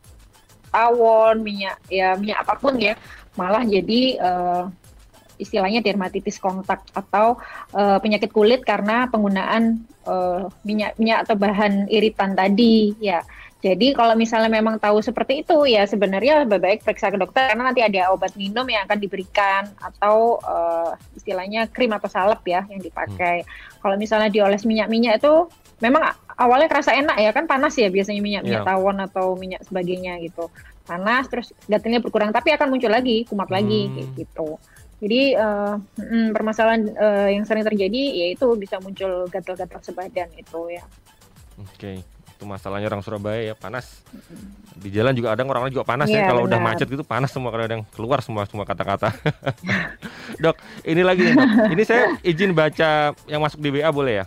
[0.75, 2.99] tawon, minyak ya minyak apa pun ya,
[3.39, 4.65] malah jadi uh,
[5.37, 7.37] istilahnya dermatitis kontak atau
[7.77, 13.21] uh, penyakit kulit karena penggunaan uh, minyak minyak atau bahan iritan tadi ya.
[13.67, 17.67] Jadi kalau misalnya memang tahu seperti itu ya sebenarnya lebih baik periksa ke dokter karena
[17.67, 22.79] nanti ada obat minum yang akan diberikan atau uh, istilahnya krim atau salep ya yang
[22.79, 23.43] dipakai.
[23.43, 23.51] Hmm.
[23.83, 25.51] Kalau misalnya dioles minyak-minyak itu
[25.83, 28.71] memang awalnya kerasa enak ya kan panas ya biasanya minyak-minyak yeah.
[28.71, 30.47] tawon atau minyak sebagainya gitu.
[30.87, 33.57] Panas terus gatalnya berkurang tapi akan muncul lagi kumat hmm.
[33.59, 34.49] lagi kayak gitu.
[34.97, 40.87] Jadi uh, mm, permasalahan uh, yang sering terjadi yaitu bisa muncul gatal-gatal sebadan itu ya.
[41.59, 41.75] Oke.
[41.75, 42.16] Okay.
[42.37, 44.05] Itu masalahnya orang Surabaya ya panas.
[44.77, 47.49] Di jalan juga ada orang-orang juga panas ya, Iya, kalau udah macet gitu panas semua
[47.49, 49.09] kadang keluar semua semua kata-kata.
[50.45, 51.49] Dok ini lagi nih, dok.
[51.73, 54.25] Ini saya izin baca yang masuk di WA boleh ya?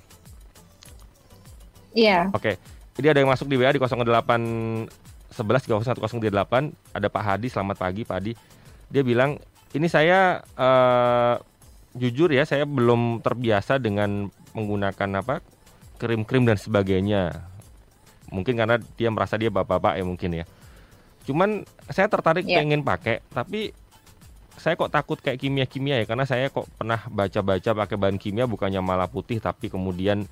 [1.93, 2.19] Iya.
[2.33, 2.57] oke.
[2.97, 6.17] Ini ada yang masuk di WA di 08 11 301
[6.97, 8.33] ada Pak Hadi selamat pagi Pak Hadi.
[8.89, 9.37] Dia bilang
[9.77, 11.35] ini saya eh,
[11.93, 15.45] jujur ya saya belum terbiasa dengan menggunakan apa
[16.01, 17.48] krim-krim dan sebagainya
[18.29, 20.45] mungkin karena dia merasa dia bapak-bapak ya mungkin ya.
[21.25, 22.61] Cuman saya tertarik Iya.
[22.63, 23.73] pengen pakai tapi
[24.59, 28.83] saya kok takut kayak kimia-kimia ya karena saya kok pernah baca-baca pakai bahan kimia bukannya
[28.83, 30.27] malah putih tapi kemudian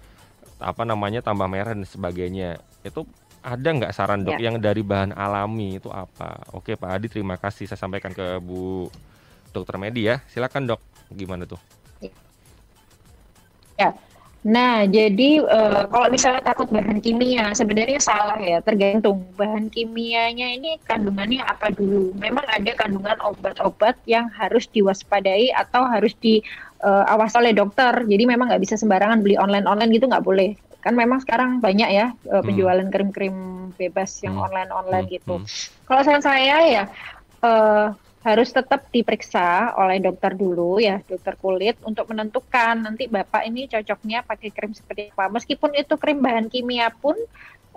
[0.60, 2.58] apa namanya tambah merah dan sebagainya.
[2.84, 3.08] Itu
[3.46, 4.50] ada nggak saran dok Ya.
[4.52, 6.44] yang dari bahan alami itu apa?
[6.52, 7.70] Oke Pak Adi terima kasih.
[7.70, 8.90] Saya sampaikan ke Bu
[9.56, 10.20] Dokter Medi ya.
[10.28, 10.82] Silakan dok.
[11.08, 11.62] Gimana tuh
[14.46, 20.80] Nah, jadi eh, kalau misalnya takut bahan kimia, sebenarnya salah ya, tergantung bahan kimianya ini
[20.88, 22.16] kandungannya apa dulu.
[22.16, 28.08] Memang ada kandungan obat-obat yang harus diwaspadai atau harus diawasi oleh dokter.
[28.08, 30.56] Jadi memang nggak bisa sembarangan beli online-online gitu nggak boleh.
[30.80, 33.36] Kan memang sekarang banyak ya eh, penjualan krim-krim
[33.76, 34.48] bebas yang Hmm.
[34.48, 35.34] online-online Hmm, gitu.
[35.44, 35.48] hmm.
[35.84, 36.84] Kalau saran saya ya
[37.44, 37.86] eh,
[38.26, 44.26] harus tetap diperiksa oleh dokter dulu ya, dokter kulit untuk menentukan nanti bapak ini cocoknya
[44.26, 45.30] pakai krim seperti apa.
[45.30, 47.16] Meskipun itu krim bahan kimia pun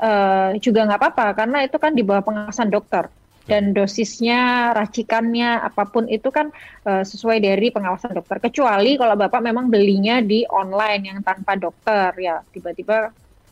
[0.00, 3.12] eh, juga nggak apa-apa karena itu kan di bawah pengawasan dokter
[3.48, 6.54] dan dosisnya, racikannya, apa pun itu kan
[6.86, 8.38] eh, sesuai dari pengawasan dokter.
[8.38, 13.10] Kecuali kalau bapak memang belinya di online yang tanpa dokter ya, tiba-tiba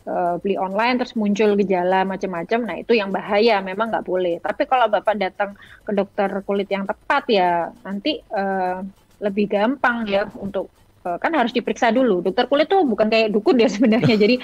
[0.09, 4.41] eh, beli online terus muncul gejala macam-macam, nah itu yang bahaya, memang nggak boleh.
[4.41, 5.53] Tapi kalau bapak datang
[5.85, 8.77] ke dokter kulit yang tepat ya, nanti eh,
[9.21, 10.73] lebih gampang ya untuk
[11.05, 12.25] eh, kan harus diperiksa dulu.
[12.25, 14.41] Dokter kulit tuh bukan kayak dukun ya sebenarnya, jadi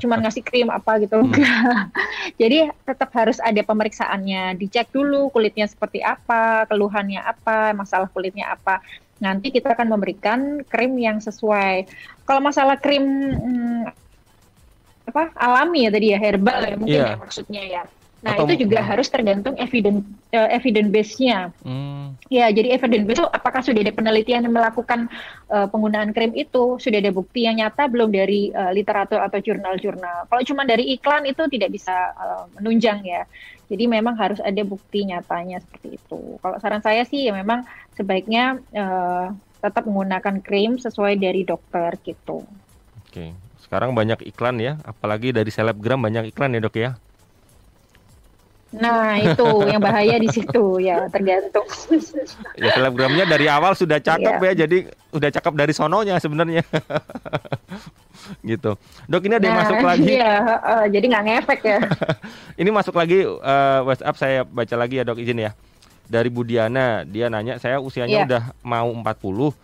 [0.00, 1.92] cuman ngasih krim apa gitu Hmm.
[2.40, 8.80] Jadi tetap harus ada pemeriksaannya, dicek dulu kulitnya seperti apa, keluhannya apa, masalah kulitnya apa.
[9.22, 11.86] Nanti kita akan memberikan krim yang sesuai.
[12.26, 14.03] Kalau masalah krim hmm,
[15.14, 17.14] apa alami ya tadi ya herbal ya mungkin Iya.
[17.14, 17.82] ya maksudnya ya.
[18.18, 20.02] Nah Atau- itu juga harus tergantung evidence
[20.34, 21.54] eh, evidence base-nya.
[21.62, 25.06] Hmm, Ya, jadi evidence base itu apakah sudah ada penelitian yang melakukan
[25.46, 30.26] eh, penggunaan krim itu, sudah ada bukti yang nyata belum dari eh, literatur atau jurnal-jurnal.
[30.26, 33.22] Kalau cuma dari iklan itu tidak bisa eh, menunjang ya.
[33.70, 36.40] Jadi memang harus ada bukti nyatanya seperti itu.
[36.40, 39.26] Kalau saran saya sih ya memang sebaiknya eh,
[39.60, 42.42] tetap menggunakan krim sesuai dari dokter gitu.
[42.98, 46.92] oke sekarang banyak iklan ya apalagi dari selebgram banyak iklan ya dok ya
[48.74, 51.62] Nah, itu yang bahaya di situ ya, tergantung.
[52.58, 54.50] ya selebgramnya dari awal sudah cakep Iya.
[54.50, 54.78] ya jadi
[55.14, 56.66] udah cakep dari sononya sebenarnya
[58.50, 58.74] gitu
[59.06, 61.78] dok ini ada yang Nah, masuk lagi Iya, eh, jadi nggak ngefek ya.
[62.60, 65.54] Ini masuk lagi eh, WhatsApp saya baca lagi ya dok izin ya.
[66.04, 68.26] Dari Budiana, dia nanya saya usianya Iya.
[68.26, 69.54] udah mau 40,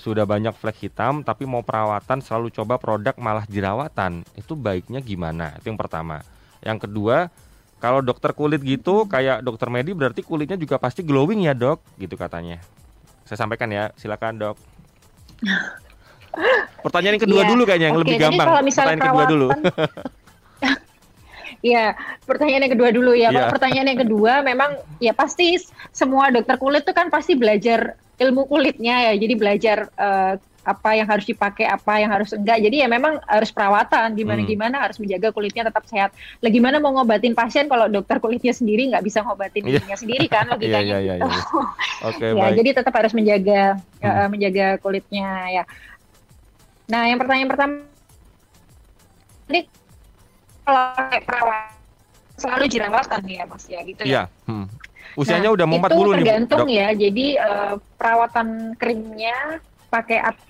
[0.00, 4.24] sudah banyak flek hitam tapi mau perawatan selalu coba produk malah jerawatan.
[4.32, 5.52] Itu baiknya gimana?
[5.60, 6.24] Itu yang pertama.
[6.64, 7.28] Yang kedua,
[7.76, 12.16] kalau dokter kulit gitu kayak dokter Medi berarti kulitnya juga pasti glowing ya, Dok, gitu
[12.16, 12.60] katanya.
[13.28, 14.56] Saya sampaikan ya, silakan, Dok.
[16.84, 17.50] Pertanyaan yang kedua Iya.
[17.52, 18.46] dulu kayaknya yang Oke, lebih jadi gampang.
[18.48, 19.48] kalau misalnya Pertanyaan kedua dulu.
[21.60, 21.92] Iya,
[22.24, 23.28] pertanyaan yang kedua dulu ya.
[23.28, 23.52] Kalau Iya.
[23.52, 25.60] pertanyaan yang kedua, memang ya pasti
[25.92, 29.12] semua dokter kulit itu kan pasti belajar ilmu kulitnya ya.
[29.16, 32.60] Jadi belajar eh, apa yang harus dipakai, apa yang harus enggak.
[32.60, 36.12] Jadi ya memang harus perawatan, gimana-gimana harus menjaga kulitnya tetap sehat.
[36.44, 39.80] Lah gimana mau ngobatin pasien kalau dokter kulitnya sendiri nggak bisa ngobatin Iya.
[39.80, 41.32] dirinya sendiri kan logikanya iya, iya, gitu.
[41.32, 41.44] iya.
[42.12, 42.56] Oke, ya, baik.
[42.60, 43.62] jadi tetap harus menjaga
[44.04, 44.12] Hmm.
[44.12, 45.64] eh, menjaga kulitnya ya.
[46.92, 47.72] Nah, yang pertanyaan pertama
[49.48, 49.60] ini
[50.62, 51.72] kalau kayak perawat
[52.36, 54.08] selalu jerawatan ya Mas ya gitu ya.
[54.08, 54.22] Iya.
[54.44, 54.66] hmm.
[55.18, 56.74] Usianya Nah, udah mau itu 40 nih, tergantung Dok.
[56.74, 56.88] ya.
[56.92, 59.36] Jadi eh, perawatan krimnya
[59.88, 60.48] pakai ap-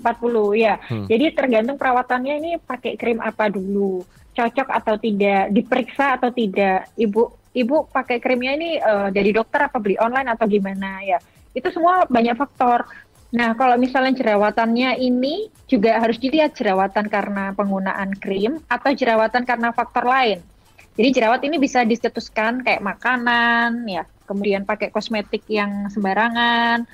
[0.00, 0.74] 40 ya.
[0.88, 1.06] Hmm.
[1.06, 4.00] Jadi tergantung perawatannya ini pakai krim apa dulu.
[4.32, 6.88] Cocok atau tidak, diperiksa atau tidak.
[6.96, 11.18] Ibu ibu pakai krimnya ini eh, dari dokter apa beli online atau gimana ya.
[11.52, 12.88] Itu semua banyak faktor.
[13.30, 19.70] Nah, kalau misalnya jerawatannya ini juga harus dilihat jerawatan karena penggunaan krim atau jerawatan karena
[19.70, 20.42] faktor lain.
[20.98, 26.84] Jadi jerawat ini bisa dicetuskan kayak makanan, ya, kemudian pakai kosmetik yang sembarangan,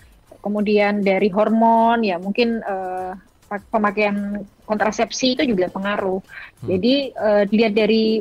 [0.44, 3.12] kemudian dari hormon, ya mungkin eh,
[3.50, 6.20] pak- pemakaian kontrasepsi itu juga pengaruh.
[6.62, 6.68] Hmm.
[6.70, 8.20] Jadi eh, dilihat dari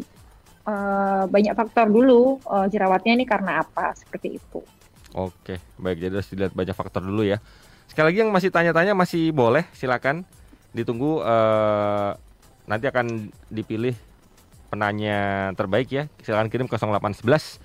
[0.66, 4.60] eh, banyak faktor dulu jerawatnya ini karena apa seperti itu.
[5.16, 6.02] Oke, baik.
[6.02, 7.38] Jadi harus dilihat banyak faktor dulu ya.
[7.86, 10.26] Sekali lagi yang masih tanya-tanya masih boleh, silakan
[10.76, 11.22] ditunggu.
[12.66, 13.94] nanti akan dipilih
[14.68, 16.04] penanya terbaik ya.
[16.22, 17.60] Silakan kirim 0811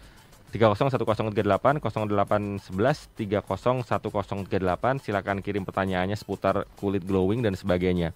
[0.50, 8.10] 301038 0811 301038 silakan kirim pertanyaannya seputar kulit glowing dan sebagainya.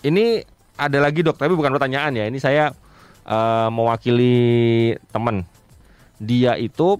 [0.00, 0.44] Ini
[0.76, 2.24] ada lagi dok, tapi bukan pertanyaan ya.
[2.28, 2.72] Ini saya
[3.28, 5.44] uh, mewakili teman.
[6.16, 6.96] Dia itu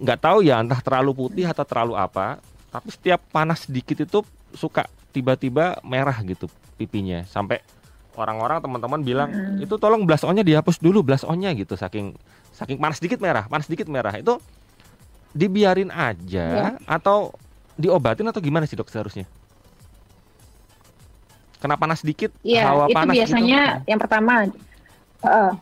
[0.00, 2.38] nggak tahu ya entah terlalu putih atau terlalu apa,
[2.70, 4.22] tapi setiap panas sedikit itu
[4.54, 6.46] suka tiba-tiba merah gitu
[6.78, 7.60] pipinya sampai
[8.20, 9.64] orang-orang teman-teman bilang hmm.
[9.64, 12.12] itu tolong blush onnya dihapus dulu blush onnya gitu saking
[12.52, 14.36] saking panas sedikit merah panas sedikit merah itu
[15.32, 16.68] dibiarin aja ya.
[16.84, 17.32] atau
[17.80, 19.24] diobatin atau gimana sih dok seharusnya
[21.60, 23.88] kena panas sedikit ya, hawa itu panas biasanya gitu.
[23.94, 24.32] yang pertama
[25.24, 25.52] uh,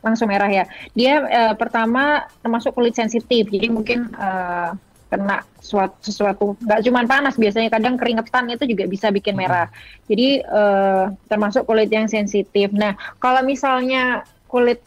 [0.00, 0.64] langsung merah ya
[0.96, 4.76] dia uh, pertama termasuk kulit sensitif jadi mungkin uh,
[5.10, 9.66] kena suatu sesuatu nggak cuma panas biasanya kadang keringetan itu juga bisa bikin merah
[10.06, 14.78] jadi uh, termasuk kulit yang sensitif nah kalau misalnya kulit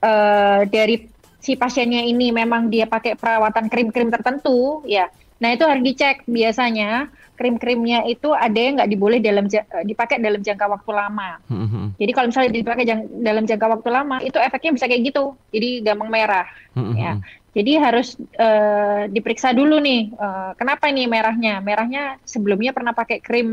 [0.00, 5.08] uh, dari si pasiennya ini memang dia pakai perawatan krim-krim tertentu, ya.
[5.38, 10.42] Nah itu harus dicek biasanya krim-krimnya itu ada yang nggak diboleh dalam eh, dipakai dalam
[10.42, 11.38] jangka waktu lama.
[11.46, 11.84] Mm-hmm.
[11.94, 15.86] Jadi kalau misalnya dipakai jang, dalam jangka waktu lama itu efeknya bisa kayak gitu, jadi
[15.86, 16.46] gampang merah.
[16.74, 16.94] Mm-hmm.
[16.98, 17.12] Ya.
[17.58, 21.58] Jadi harus uh, diperiksa dulu nih, uh, kenapa ini merahnya?
[21.58, 23.50] Merahnya sebelumnya pernah pakai krim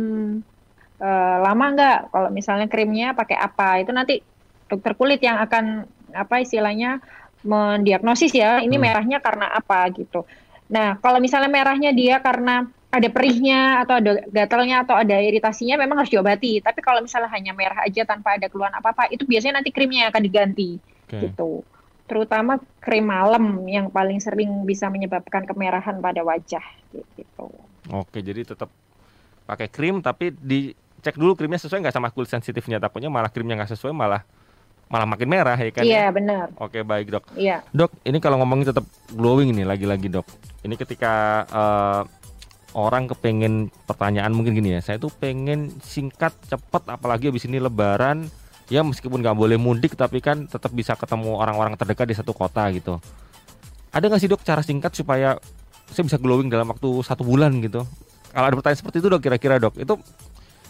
[1.01, 2.13] uh, lama nggak?
[2.13, 3.81] Kalau misalnya krimnya pakai apa?
[3.81, 4.21] Itu nanti
[4.69, 7.01] dokter kulit yang akan apa istilahnya
[7.45, 8.83] mendiagnosis ya ini hmm.
[8.85, 10.21] merahnya karena apa gitu.
[10.69, 16.01] Nah kalau misalnya merahnya dia karena ada perihnya atau ada gatalnya atau ada iritasinya memang
[16.01, 16.61] harus diobati.
[16.61, 20.21] Tapi kalau misalnya hanya merah aja tanpa ada keluhan apa-apa itu biasanya nanti krimnya akan
[20.21, 21.29] diganti okay.
[21.29, 21.61] gitu.
[22.05, 26.61] Terutama krim malam yang paling sering bisa menyebabkan kemerahan pada wajah
[26.93, 27.49] gitu.
[27.89, 28.69] Oke, jadi tetap
[29.45, 33.77] pakai krim tapi dicek dulu krimnya sesuai nggak sama kulit sensitifnya takutnya malah krimnya nggak
[33.77, 34.25] sesuai malah
[34.85, 35.83] malah makin merah ya kan?
[35.85, 36.13] Iya ya?
[36.13, 36.45] benar.
[36.61, 37.25] Oke baik dok.
[37.33, 37.65] Iya.
[37.73, 40.25] Dok, ini kalau ngomongin tetap glowing ini lagi-lagi dok.
[40.61, 42.01] Ini ketika uh,
[42.77, 48.29] orang kepengen pertanyaan mungkin gini ya, saya tuh pengen singkat, cepet, apalagi habis ini Lebaran,
[48.71, 52.65] ya meskipun nggak boleh mudik tapi kan tetap bisa ketemu orang-orang terdekat di satu kota
[52.73, 52.97] gitu.
[53.93, 55.39] Ada nggak sih dok cara singkat supaya
[55.91, 57.85] saya bisa glowing dalam waktu satu bulan gitu?
[58.35, 59.95] Kalau ada pertanyaan seperti itu dok, kira-kira dok, itu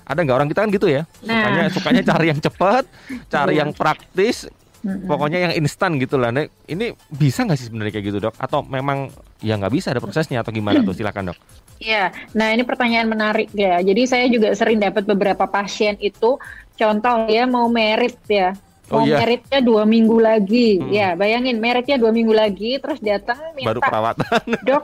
[0.05, 1.41] ada nggak orang kita kan gitu ya nah.
[1.41, 2.83] sukanya sukanya cari yang cepat
[3.25, 3.59] cari iya.
[3.65, 4.45] yang praktis
[4.85, 8.61] pokoknya yang instan gitu lah nah, ini bisa nggak sih sebenarnya kayak gitu dok atau
[8.61, 9.09] memang
[9.41, 11.39] ya nggak bisa ada prosesnya atau gimana tuh silakan dok
[11.75, 13.83] Iya, nah ini pertanyaan menarik ya.
[13.83, 16.39] Jadi saya juga sering dapat beberapa pasien itu,
[16.75, 18.53] contoh ya mau merit ya,
[18.93, 19.17] Oh, oh iya.
[19.17, 20.93] meritnya dua minggu lagi, hmm.
[20.93, 24.83] ya bayangin meritnya dua minggu lagi, terus datang minta baru perawatan, dok,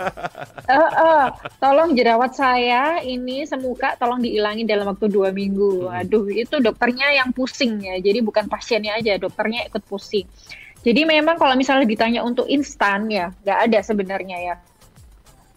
[0.66, 1.26] uh, uh,
[1.62, 5.86] tolong jerawat saya ini semuka, tolong dihilangin dalam waktu dua minggu.
[5.86, 6.02] Hmm.
[6.02, 10.26] Aduh, itu dokternya yang pusing ya, jadi bukan pasiennya aja, dokternya ikut pusing.
[10.82, 14.56] Jadi memang kalau misalnya ditanya untuk instan ya, nggak ada sebenarnya ya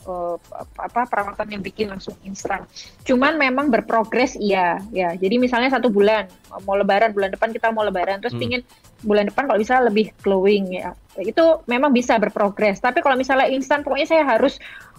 [0.06, 0.36] uh,
[0.78, 2.64] apa perawatan yang bikin langsung instan.
[3.04, 5.12] Cuman memang berprogres iya ya.
[5.16, 6.28] Jadi misalnya satu bulan
[6.64, 8.42] mau lebaran bulan depan kita mau lebaran terus hmm.
[8.42, 8.62] pingin
[9.04, 10.96] bulan depan kalau bisa lebih glowing ya.
[11.20, 12.80] Itu memang bisa berprogres.
[12.80, 14.56] Tapi kalau misalnya instan pokoknya saya harus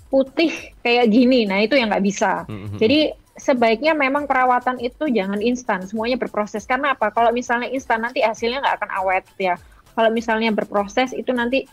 [0.10, 0.54] putih
[0.86, 1.50] kayak gini.
[1.50, 2.46] Nah, itu yang nggak bisa.
[2.46, 2.80] Hmm, hmm.
[2.80, 6.63] Jadi sebaiknya memang perawatan itu jangan instan, semuanya berproses.
[6.63, 7.12] Karena apa?
[7.12, 9.60] Kalau misalnya instan nanti hasilnya nggak akan awet ya.
[9.96, 11.68] Kalau misalnya berproses itu nanti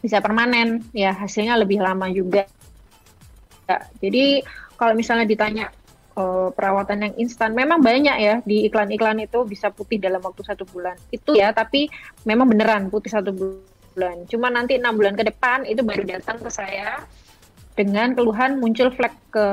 [0.00, 2.48] bisa permanen ya hasilnya lebih lama juga
[4.02, 4.42] jadi
[4.74, 5.68] kalau misalnya ditanya
[6.16, 10.64] uh, perawatan yang instan, memang banyak ya di iklan-iklan itu bisa putih dalam waktu satu
[10.66, 10.96] bulan.
[11.12, 11.86] Itu ya, tapi
[12.24, 14.24] memang beneran putih satu bulan.
[14.26, 17.04] Cuma nanti enam bulan ke depan itu baru datang ke saya
[17.76, 19.46] dengan keluhan muncul flek ke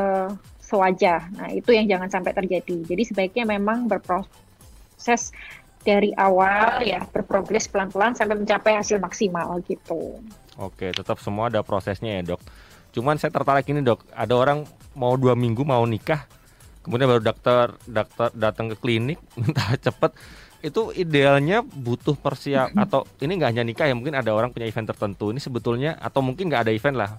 [0.67, 1.31] sewajah.
[1.39, 2.83] Nah itu yang jangan sampai terjadi.
[2.83, 5.31] Jadi sebaiknya memang berproses
[5.87, 10.19] dari awal ya berprogres pelan-pelan sampai mencapai hasil maksimal gitu.
[10.59, 12.41] Oke, tetap semua ada prosesnya ya dok.
[12.91, 14.63] Cuman saya tertarik ini dok, ada orang
[14.97, 16.25] mau dua minggu mau nikah,
[16.81, 20.11] kemudian baru dokter dokter datang ke klinik minta cepet.
[20.57, 24.89] Itu idealnya butuh persiap atau ini nggak hanya nikah ya mungkin ada orang punya event
[24.89, 25.29] tertentu.
[25.29, 27.11] Ini sebetulnya atau mungkin nggak ada event lah.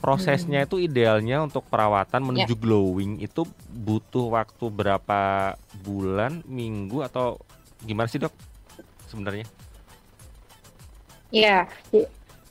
[0.00, 2.60] Prosesnya itu idealnya untuk perawatan menuju yeah.
[2.60, 5.20] glowing itu butuh waktu berapa
[5.84, 7.36] bulan, minggu atau
[7.84, 8.32] gimana sih dok
[9.12, 9.44] sebenarnya?
[11.30, 11.70] Iya,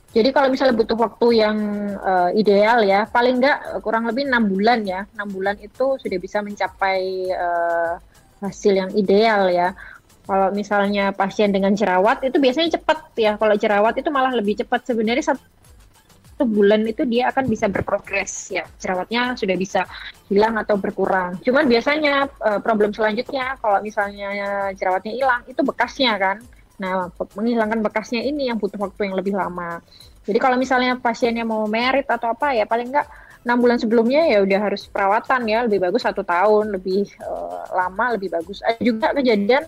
[0.10, 1.58] jadi kalau misalnya butuh waktu yang
[2.02, 5.06] uh, ideal ya, paling enggak kurang lebih enam bulan ya.
[5.14, 7.94] Enam bulan itu sudah bisa mencapai uh,
[8.42, 9.78] hasil yang ideal ya.
[10.26, 13.38] Kalau misalnya pasien dengan jerawat itu biasanya cepat ya.
[13.38, 14.90] Kalau jerawat itu malah lebih cepat.
[14.90, 18.66] Sebenarnya satu bulan itu dia akan bisa berprogres ya.
[18.82, 19.86] Jerawatnya sudah bisa
[20.26, 21.38] hilang atau berkurang.
[21.46, 26.42] Cuman biasanya uh, problem selanjutnya kalau misalnya jerawatnya hilang itu bekasnya kan
[26.80, 29.84] Nah, menghilangkan bekasnya ini yang butuh waktu yang lebih lama.
[30.24, 33.08] Jadi kalau misalnya pasiennya mau merit atau apa ya paling enggak
[33.44, 38.16] enam bulan sebelumnya ya udah harus perawatan ya lebih bagus satu tahun lebih uh, lama
[38.16, 38.60] lebih bagus.
[38.64, 39.64] Ada juga kejadian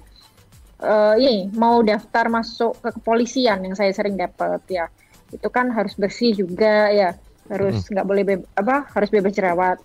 [0.82, 4.86] uh, ini mau daftar masuk ke kepolisian yang saya sering dapat ya
[5.32, 7.16] itu kan harus bersih juga ya
[7.48, 8.12] harus nggak hmm.
[8.12, 8.24] boleh
[8.60, 9.78] apa harus bebas jerawat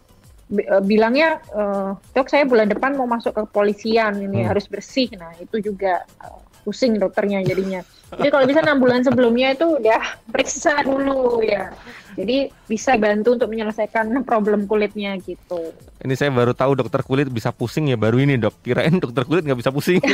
[0.55, 4.49] uh, bilangnya uh, dok saya bulan depan mau masuk ke kepolisian ini hmm.
[4.51, 7.87] harus bersih nah itu juga uh, pusing dokternya jadinya.
[8.11, 11.71] Jadi kalau bisa enam bulan sebelumnya itu udah periksa dulu ya.
[12.19, 15.71] Jadi bisa bantu untuk menyelesaikan problem kulitnya gitu.
[16.03, 18.59] Ini saya baru tahu dokter kulit bisa pusing ya baru ini dok.
[18.67, 20.03] Kirain dokter kulit nggak bisa pusing.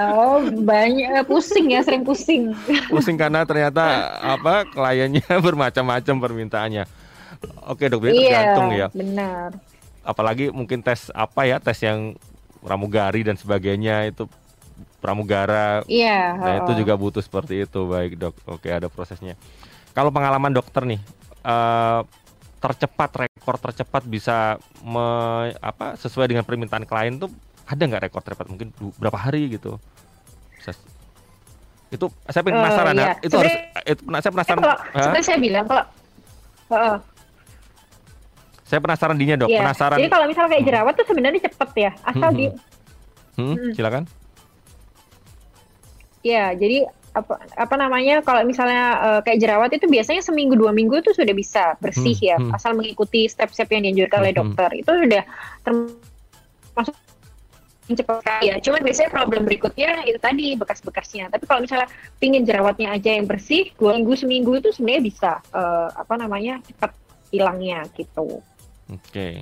[0.00, 2.56] Oh banyak eh, pusing ya sering pusing.
[2.88, 6.84] Pusing karena ternyata apa kliennya bermacam-macam permintaannya.
[7.68, 8.86] Oke dok, berarti iya, tergantung ya.
[8.88, 9.50] Benar.
[10.00, 12.16] Apalagi mungkin tes apa ya tes yang
[12.62, 14.24] pramugari dan sebagainya itu
[15.02, 15.82] pramugara.
[15.90, 16.38] Iya.
[16.38, 18.34] Nah, itu juga butuh seperti itu, baik dok.
[18.46, 19.34] Oke, ada prosesnya.
[19.90, 21.02] Kalau pengalaman dokter nih,
[21.42, 22.06] uh,
[22.62, 25.02] tercepat rekor tercepat bisa me,
[25.58, 27.26] apa sesuai dengan permintaan klien tuh
[27.66, 28.70] ada nggak rekor tercepat mungkin
[29.02, 29.82] berapa hari gitu?
[30.54, 30.70] Bisa,
[31.90, 33.14] itu saya penasaran uh, iya.
[33.20, 34.62] itu harus itu saya penasaran.
[34.62, 35.84] Eh, kalau, saya bilang kalau
[36.72, 36.96] uh,
[38.64, 39.60] saya penasaran dinya dok, iya.
[39.66, 39.98] penasaran.
[40.00, 42.44] Jadi kalau misalnya kayak jerawat tuh sebenarnya cepet ya, asal hmm, di.
[43.36, 43.72] Hmm, hmm.
[43.76, 44.02] silakan.
[46.22, 51.04] Ya, jadi apa apa namanya kalau misalnya uh, kayak jerawat itu biasanya seminggu dua minggu
[51.04, 52.56] itu sudah bisa bersih hmm, ya hmm.
[52.56, 54.80] asal mengikuti step-step yang dianjurkan hmm, oleh dokter hmm.
[54.80, 55.22] itu sudah
[55.60, 56.96] termasuk
[57.90, 58.54] cepat sekali ya.
[58.62, 61.28] Cuman biasanya problem berikutnya itu tadi bekas-bekasnya.
[61.28, 65.92] Tapi kalau misalnya pingin jerawatnya aja yang bersih, dua minggu seminggu itu sebenarnya bisa uh,
[65.92, 66.94] apa namanya cepat
[67.28, 68.40] hilangnya gitu.
[68.88, 69.34] Oke, okay.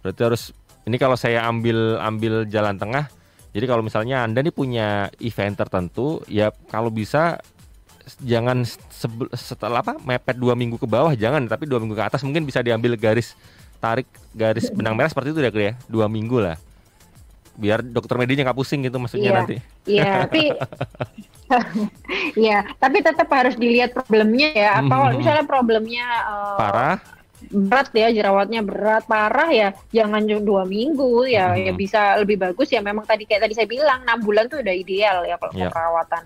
[0.00, 0.42] berarti harus
[0.84, 3.08] ini kalau saya ambil ambil jalan tengah
[3.52, 7.40] jadi kalau misalnya Anda nih punya event tertentu, ya kalau bisa
[8.18, 8.66] jangan
[9.36, 12.64] setelah apa mepet dua minggu ke bawah jangan, tapi dua minggu ke atas mungkin bisa
[12.64, 13.36] diambil garis
[13.78, 16.54] tarik garis benang merah seperti itu ya ya dua minggu lah
[17.52, 19.56] biar dokter medinya nggak pusing gitu maksudnya iya, nanti.
[19.84, 20.42] Iya, tapi
[22.44, 24.70] Iya, tapi tetap harus dilihat problemnya ya.
[24.80, 25.20] Apa hmm.
[25.20, 26.96] misalnya problemnya uh, parah?
[27.50, 31.62] Berat ya jerawatnya berat parah ya jangan dua minggu ya hmm.
[31.66, 34.74] ya bisa lebih bagus ya memang tadi kayak tadi saya bilang enam bulan tuh udah
[34.74, 35.72] ideal ya kalau yep.
[35.72, 36.24] perawatan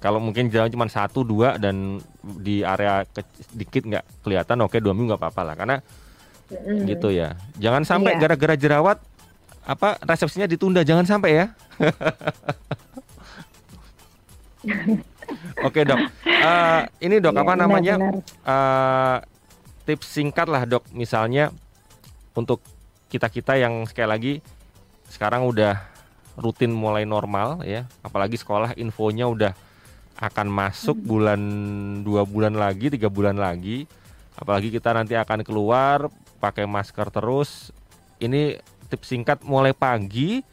[0.00, 3.04] kalau mungkin jalan cuma satu dua dan di area
[3.52, 5.76] sedikit nggak kelihatan oke dua minggu nggak apa-apa lah karena
[6.48, 6.88] mm.
[6.88, 8.20] gitu ya jangan sampai iya.
[8.20, 8.62] gara-gara yeah.
[8.62, 8.98] jerawat
[9.68, 11.46] apa resepsinya ditunda jangan sampai ya
[15.60, 17.94] Oke dok, uh, ini dok ya, apa namanya?
[18.42, 19.16] Uh,
[19.90, 20.86] tips singkat lah dok.
[20.94, 21.50] Misalnya
[22.38, 22.62] untuk
[23.10, 24.34] kita-kita yang sekali lagi
[25.10, 25.82] sekarang udah
[26.38, 27.90] rutin mulai normal ya.
[28.06, 29.52] Apalagi sekolah infonya udah
[30.22, 31.06] akan masuk hmm.
[31.10, 31.40] bulan
[32.06, 33.90] dua bulan lagi tiga bulan lagi.
[34.38, 36.06] Apalagi kita nanti akan keluar
[36.38, 37.74] pakai masker terus.
[38.22, 40.46] Ini tips singkat mulai pagi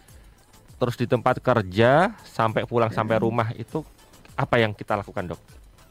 [0.82, 3.24] terus di tempat kerja sampai pulang sampai hmm.
[3.24, 3.86] rumah itu
[4.34, 5.42] apa yang kita lakukan dok?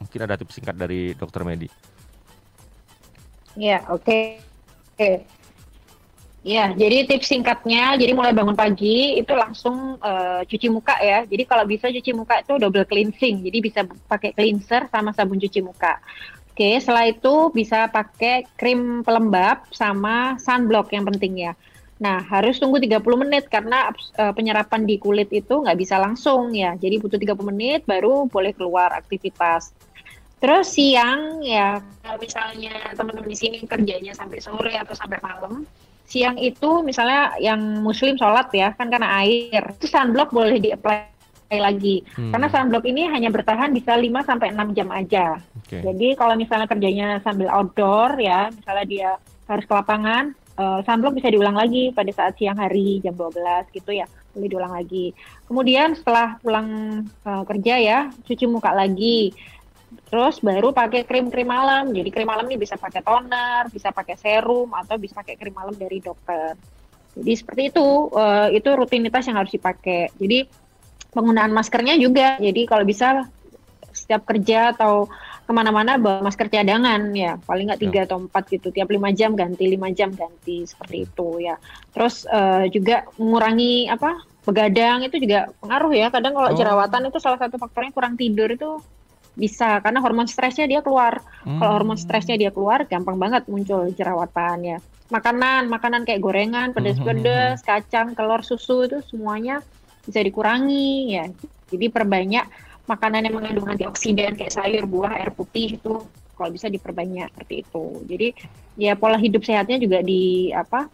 [0.03, 1.96] Mungkin ada tips singkat dari dokter Medi
[3.57, 4.05] Ya, oke.
[4.05, 4.25] Okay.
[4.93, 5.25] Okay.
[6.47, 11.27] Ya, jadi tips singkatnya, jadi mulai bangun pagi itu langsung uh, cuci muka ya.
[11.27, 15.59] Jadi kalau bisa cuci muka itu double cleansing, jadi bisa pakai cleanser sama sabun cuci
[15.59, 15.99] muka.
[16.55, 21.53] Oke, setelah itu bisa pakai krim pelembab sama sunblock yang penting ya.
[21.97, 26.73] Nah, harus tunggu 30 menit karena uh, penyerapan di kulit itu nggak bisa langsung ya.
[26.77, 29.73] Jadi butuh 30 menit baru boleh keluar aktivitas.
[30.37, 35.67] Terus siang ya kalau misalnya teman-teman di sini kerjanya sampai sore atau sampai malam,
[36.07, 41.17] siang itu misalnya yang muslim sholat ya kan karena air, itu sunblock boleh di-apply
[41.59, 42.03] lagi.
[42.15, 42.31] Hmm.
[42.31, 45.39] Karena sunblock ini hanya bertahan bisa 5 sampai 6 jam aja.
[45.67, 45.83] Okay.
[45.83, 49.09] Jadi kalau misalnya kerjanya sambil outdoor ya, misalnya dia
[49.51, 53.91] harus ke lapangan, uh, sunblock bisa diulang lagi pada saat siang hari jam 12 gitu
[53.91, 54.07] ya.
[54.31, 55.11] Boleh diulang lagi.
[55.43, 56.67] Kemudian setelah pulang
[57.27, 59.35] uh, kerja ya, cuci muka lagi
[60.07, 61.91] Terus baru pakai krim-krim malam.
[61.91, 65.75] Jadi krim malam ini bisa pakai toner, bisa pakai serum atau bisa pakai krim malam
[65.75, 66.55] dari dokter.
[67.17, 70.13] Jadi seperti itu, uh, itu rutinitas yang harus dipakai.
[70.15, 70.47] Jadi
[71.11, 72.39] penggunaan maskernya juga.
[72.39, 73.27] Jadi kalau bisa
[73.91, 75.09] setiap kerja atau
[75.47, 78.05] ke mana-mana bawa masker cadangan ya paling nggak tiga ya.
[78.11, 81.55] atau empat gitu tiap lima jam ganti lima jam ganti seperti itu ya
[81.95, 86.55] terus uh, juga mengurangi apa begadang itu juga pengaruh ya kadang kalau oh.
[86.59, 88.83] jerawatan itu salah satu faktornya kurang tidur itu
[89.37, 91.21] bisa karena hormon stresnya dia keluar.
[91.45, 91.61] Hmm.
[91.61, 94.77] Kalau hormon stresnya dia keluar, gampang banget muncul jerawatan ya.
[95.07, 97.67] Makanan, makanan kayak gorengan, pedas-pedas, hmm.
[97.69, 99.63] kacang, telur, susu itu semuanya
[100.03, 101.25] bisa dikurangi ya.
[101.71, 102.45] Jadi perbanyak
[102.89, 107.85] makanan yang mengandung antioksidan kayak sayur, buah, air putih itu kalau bisa diperbanyak seperti itu.
[108.09, 108.27] Jadi
[108.77, 110.89] ya pola hidup sehatnya juga di apa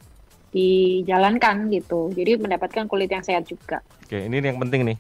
[0.54, 2.14] dijalankan gitu.
[2.14, 3.82] Jadi mendapatkan kulit yang sehat juga.
[4.06, 4.98] Oke, ini yang penting nih.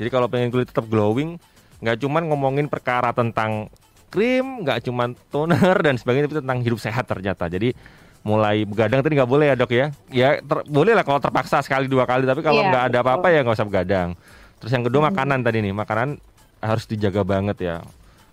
[0.00, 1.36] Jadi kalau pengen kulit tetap glowing,
[1.84, 3.68] nggak cuman ngomongin perkara tentang
[4.08, 7.44] krim, nggak cuman toner dan sebagainya, tapi tentang hidup sehat ternyata.
[7.44, 7.76] Jadi
[8.24, 9.86] mulai begadang tadi nggak boleh ya dok ya?
[10.08, 13.28] Ya ter, boleh lah kalau terpaksa sekali dua kali, tapi kalau iya, nggak ada apa-apa
[13.28, 14.16] ya nggak usah begadang.
[14.64, 15.08] Terus yang kedua hmm.
[15.12, 16.08] makanan tadi nih, makanan
[16.64, 17.76] harus dijaga banget ya.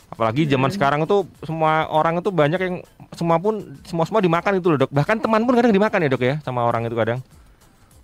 [0.07, 0.75] Apalagi zaman hmm.
[0.79, 2.75] sekarang itu semua orang itu banyak yang
[3.11, 4.91] semua pun semua semua dimakan itu loh dok.
[4.95, 7.19] Bahkan teman pun kadang dimakan ya dok ya sama orang itu kadang.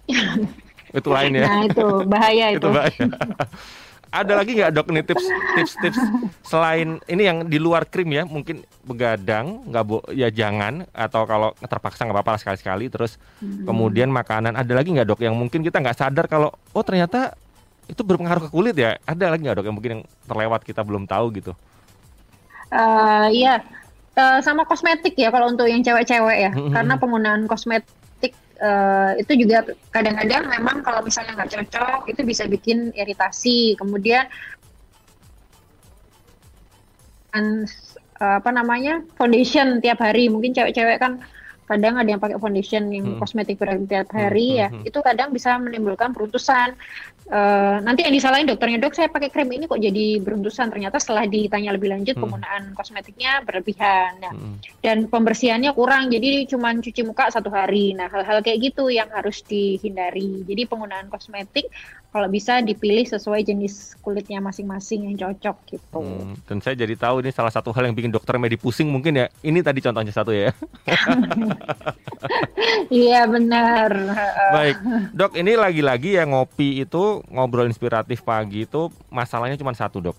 [0.99, 1.45] itu lain ya.
[1.47, 2.59] Nah itu bahaya itu.
[2.59, 3.05] itu bahaya.
[4.07, 5.99] Ada lagi nggak dok nih tips tips tips
[6.47, 11.51] selain ini yang di luar krim ya mungkin begadang nggak bu ya jangan atau kalau
[11.59, 13.67] terpaksa nggak apa-apa sekali sekali terus hmm.
[13.67, 17.35] kemudian makanan ada lagi nggak dok yang mungkin kita nggak sadar kalau oh ternyata
[17.87, 21.07] itu berpengaruh ke kulit ya ada lagi nggak dok yang mungkin yang terlewat kita belum
[21.07, 21.51] tahu gitu?
[22.67, 23.63] Uh, iya
[24.19, 26.73] uh, sama kosmetik ya kalau untuk yang cewek-cewek ya hmm.
[26.75, 27.87] karena penggunaan kosmetik
[28.61, 33.77] uh, itu juga kadang-kadang memang kalau misalnya nggak cocok itu bisa bikin iritasi.
[33.77, 34.27] Kemudian
[37.33, 40.29] uh, apa namanya foundation tiap hari.
[40.29, 41.21] Mungkin cewek-cewek kan
[41.67, 43.19] kadang ada yang pakai foundation yang hmm.
[43.19, 44.59] kosmetik tiap hari hmm.
[44.63, 44.83] ya hmm.
[44.87, 46.73] itu kadang bisa menimbulkan peruntusan
[47.27, 51.27] Uh, nanti yang disalahin dokternya dok saya pakai krim ini kok jadi beruntusan ternyata setelah
[51.27, 52.23] ditanya lebih lanjut hmm.
[52.23, 54.63] penggunaan kosmetiknya berlebihan nah, hmm.
[54.79, 59.43] dan pembersihannya kurang jadi cuma cuci muka satu hari nah hal-hal kayak gitu yang harus
[59.43, 61.67] dihindari jadi penggunaan kosmetik
[62.07, 66.01] kalau bisa dipilih sesuai jenis kulitnya masing-masing yang cocok gitu.
[66.01, 69.21] Hmm, dan saya jadi tahu ini salah satu hal yang bikin dokter medi pusing mungkin
[69.21, 69.27] ya.
[69.45, 70.49] Ini tadi contohnya satu ya.
[72.91, 73.89] Iya benar.
[74.55, 74.77] Baik,
[75.13, 80.17] dok ini lagi-lagi ya ngopi itu ngobrol inspiratif pagi itu masalahnya cuma satu dok.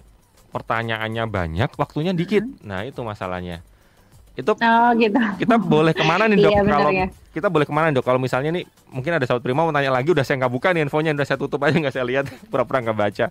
[0.54, 2.46] Pertanyaannya banyak, waktunya dikit.
[2.64, 3.60] Nah itu masalahnya
[4.38, 5.18] itu oh, gitu.
[5.42, 7.06] kita boleh ke mana nih dok iya, kalau ya.
[7.34, 10.14] kita boleh ke mana dok kalau misalnya nih mungkin ada sahabat prima mau tanya lagi
[10.14, 12.98] udah saya nggak buka nih infonya udah saya tutup aja nggak saya lihat pura-pura nggak
[13.02, 13.26] baca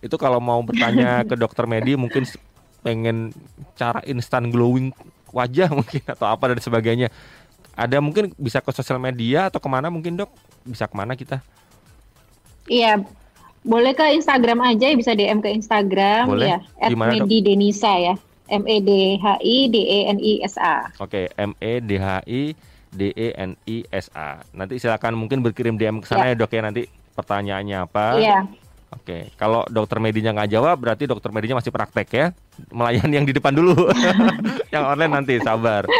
[0.00, 2.24] itu kalau mau bertanya ke dokter Medi mungkin
[2.80, 3.36] pengen
[3.76, 4.96] cara instan glowing
[5.28, 7.12] wajah mungkin atau apa dan sebagainya
[7.76, 10.32] ada mungkin bisa ke sosial media atau ke mana mungkin dok
[10.64, 11.44] bisa ke mana kita
[12.66, 12.98] iya
[13.62, 16.58] boleh ke Instagram aja bisa DM ke Instagram boleh.
[16.80, 18.16] ya Medi Denisa ya
[18.46, 20.86] M E D H I D E N I S A.
[21.02, 22.54] Oke, M E D H I
[22.94, 24.38] D E N I S A.
[24.54, 26.34] Nanti silakan mungkin berkirim DM ke sana ya.
[26.34, 26.82] ya dok ya nanti
[27.18, 28.04] pertanyaannya apa.
[28.18, 28.38] Iya.
[28.86, 32.26] Oke, kalau dokter medinya nggak jawab berarti dokter medinya masih praktek ya.
[32.70, 33.74] Melayani yang di depan dulu.
[34.74, 35.90] yang online nanti sabar.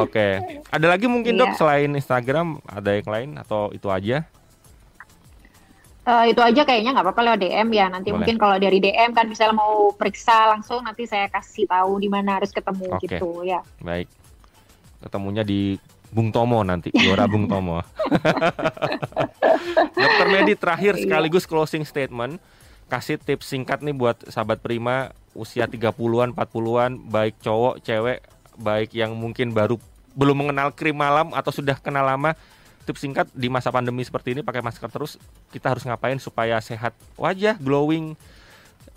[0.00, 0.40] Oke.
[0.72, 1.40] Ada lagi mungkin iya.
[1.44, 4.24] dok selain Instagram ada yang lain atau itu aja?
[6.02, 7.86] Uh, itu aja kayaknya nggak apa-apa lewat DM ya.
[7.92, 8.24] Nanti Boleh.
[8.24, 12.40] mungkin kalau dari DM kan misalnya mau periksa langsung nanti saya kasih tahu di mana
[12.40, 13.12] harus ketemu okay.
[13.12, 13.60] gitu ya.
[13.84, 14.08] Baik.
[15.04, 15.76] Ketemunya di
[16.12, 17.80] Bung Tomo nanti, Gelora Bung Tomo.
[19.96, 21.02] Dokter Medi terakhir iya.
[21.08, 22.36] sekaligus closing statement,
[22.92, 28.20] kasih tips singkat nih buat sahabat Prima usia 30-an, 40-an, baik cowok, cewek,
[28.60, 29.80] baik yang mungkin baru
[30.12, 32.36] belum mengenal krim malam atau sudah kenal lama
[32.84, 35.16] tips singkat di masa pandemi seperti ini pakai masker terus
[35.54, 38.12] kita harus ngapain supaya sehat wajah glowing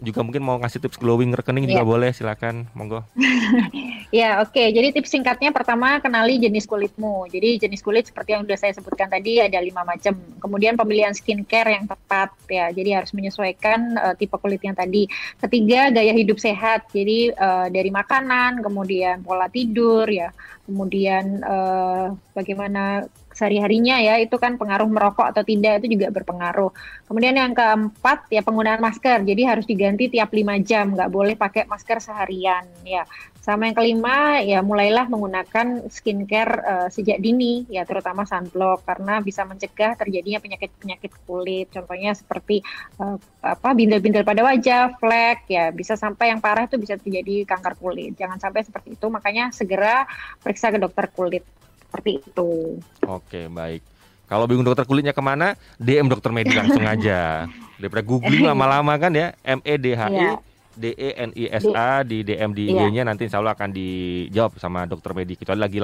[0.04, 1.72] juga mungkin mau ngasih tips glowing rekening yeah.
[1.80, 1.92] juga iya.
[1.92, 2.56] boleh silakan.
[2.76, 3.04] Monggo.
[4.14, 4.56] Ya oke.
[4.56, 4.72] Okay.
[4.72, 7.28] jadi tips singkatnya pertama kenali jenis kulitmu.
[7.28, 10.16] Jadi jenis kulit seperti yang sudah saya sebutkan tadi ada lima macam.
[10.40, 12.72] Kemudian pemilihan skincare yang tepat ya.
[12.72, 15.10] Jadi harus menyesuaikan uh, tipe kulit yang tadi.
[15.42, 16.88] Ketiga gaya hidup sehat.
[16.96, 20.32] Jadi uh, dari makanan kemudian pola tidur ya.
[20.64, 23.04] Kemudian uh, bagaimana
[23.36, 26.72] sehari-harinya ya itu kan pengaruh merokok atau tidak itu juga berpengaruh.
[27.12, 29.28] Kemudian yang keempat ya penggunaan masker.
[29.28, 33.04] Jadi harus diganti tiap lima jam, nggak boleh pakai masker seharian ya.
[33.46, 39.46] Sama yang kelima ya mulailah menggunakan skincare uh, sejak dini ya terutama sunblock karena bisa
[39.46, 41.70] mencegah terjadinya penyakit-penyakit kulit.
[41.70, 42.66] Contohnya seperti
[42.98, 47.78] uh, apa bintil-bintil pada wajah, flek ya bisa sampai yang parah itu bisa terjadi kanker
[47.78, 48.18] kulit.
[48.18, 49.06] Jangan sampai seperti itu.
[49.14, 50.10] Makanya segera
[50.42, 51.46] periksa ke dokter kulit
[51.96, 52.52] seperti itu.
[53.08, 53.82] Oke baik.
[54.28, 57.48] Kalau bingung dokter kulitnya ke mana, DM dokter Medi langsung aja.
[57.80, 60.36] Daripada googling lama-lama kan ya, M E D H I yeah.
[60.76, 62.86] D E N I S A di DM di iya.
[62.86, 65.40] IG-nya nanti insya Allah akan dijawab sama dokter Medi.
[65.40, 65.80] Kecuali lagi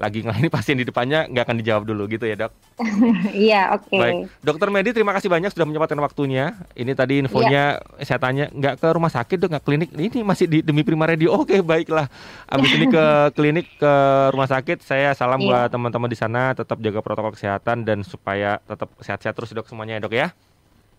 [0.00, 2.52] lagi ngelayani pasien di depannya nggak akan dijawab dulu gitu ya dok?
[3.30, 3.92] Iya oke.
[3.92, 4.00] Okay.
[4.00, 6.56] Baik, dokter Medi terima kasih banyak sudah menyempatkan waktunya.
[6.72, 8.04] Ini tadi infonya yeah.
[8.04, 9.88] saya tanya nggak ke rumah sakit dok nggak klinik.
[9.92, 11.32] Ini masih di demi Prima Radio.
[11.40, 12.08] Oke okay, baiklah.
[12.48, 13.04] Abis ini ke
[13.36, 13.92] klinik ke
[14.32, 14.82] rumah sakit.
[14.82, 15.68] Saya salam yeah.
[15.68, 16.56] buat teman-teman di sana.
[16.56, 20.28] Tetap jaga protokol kesehatan dan supaya tetap sehat-sehat terus dok semuanya ya dok ya.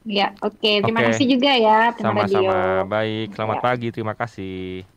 [0.06, 0.68] Ya, oke.
[0.84, 1.06] Terima Oke.
[1.06, 2.54] kasih juga ya, Terima Sama-sama.
[2.92, 3.66] Baik, selamat Ya.
[3.66, 3.88] pagi.
[3.94, 4.92] Terima kasih.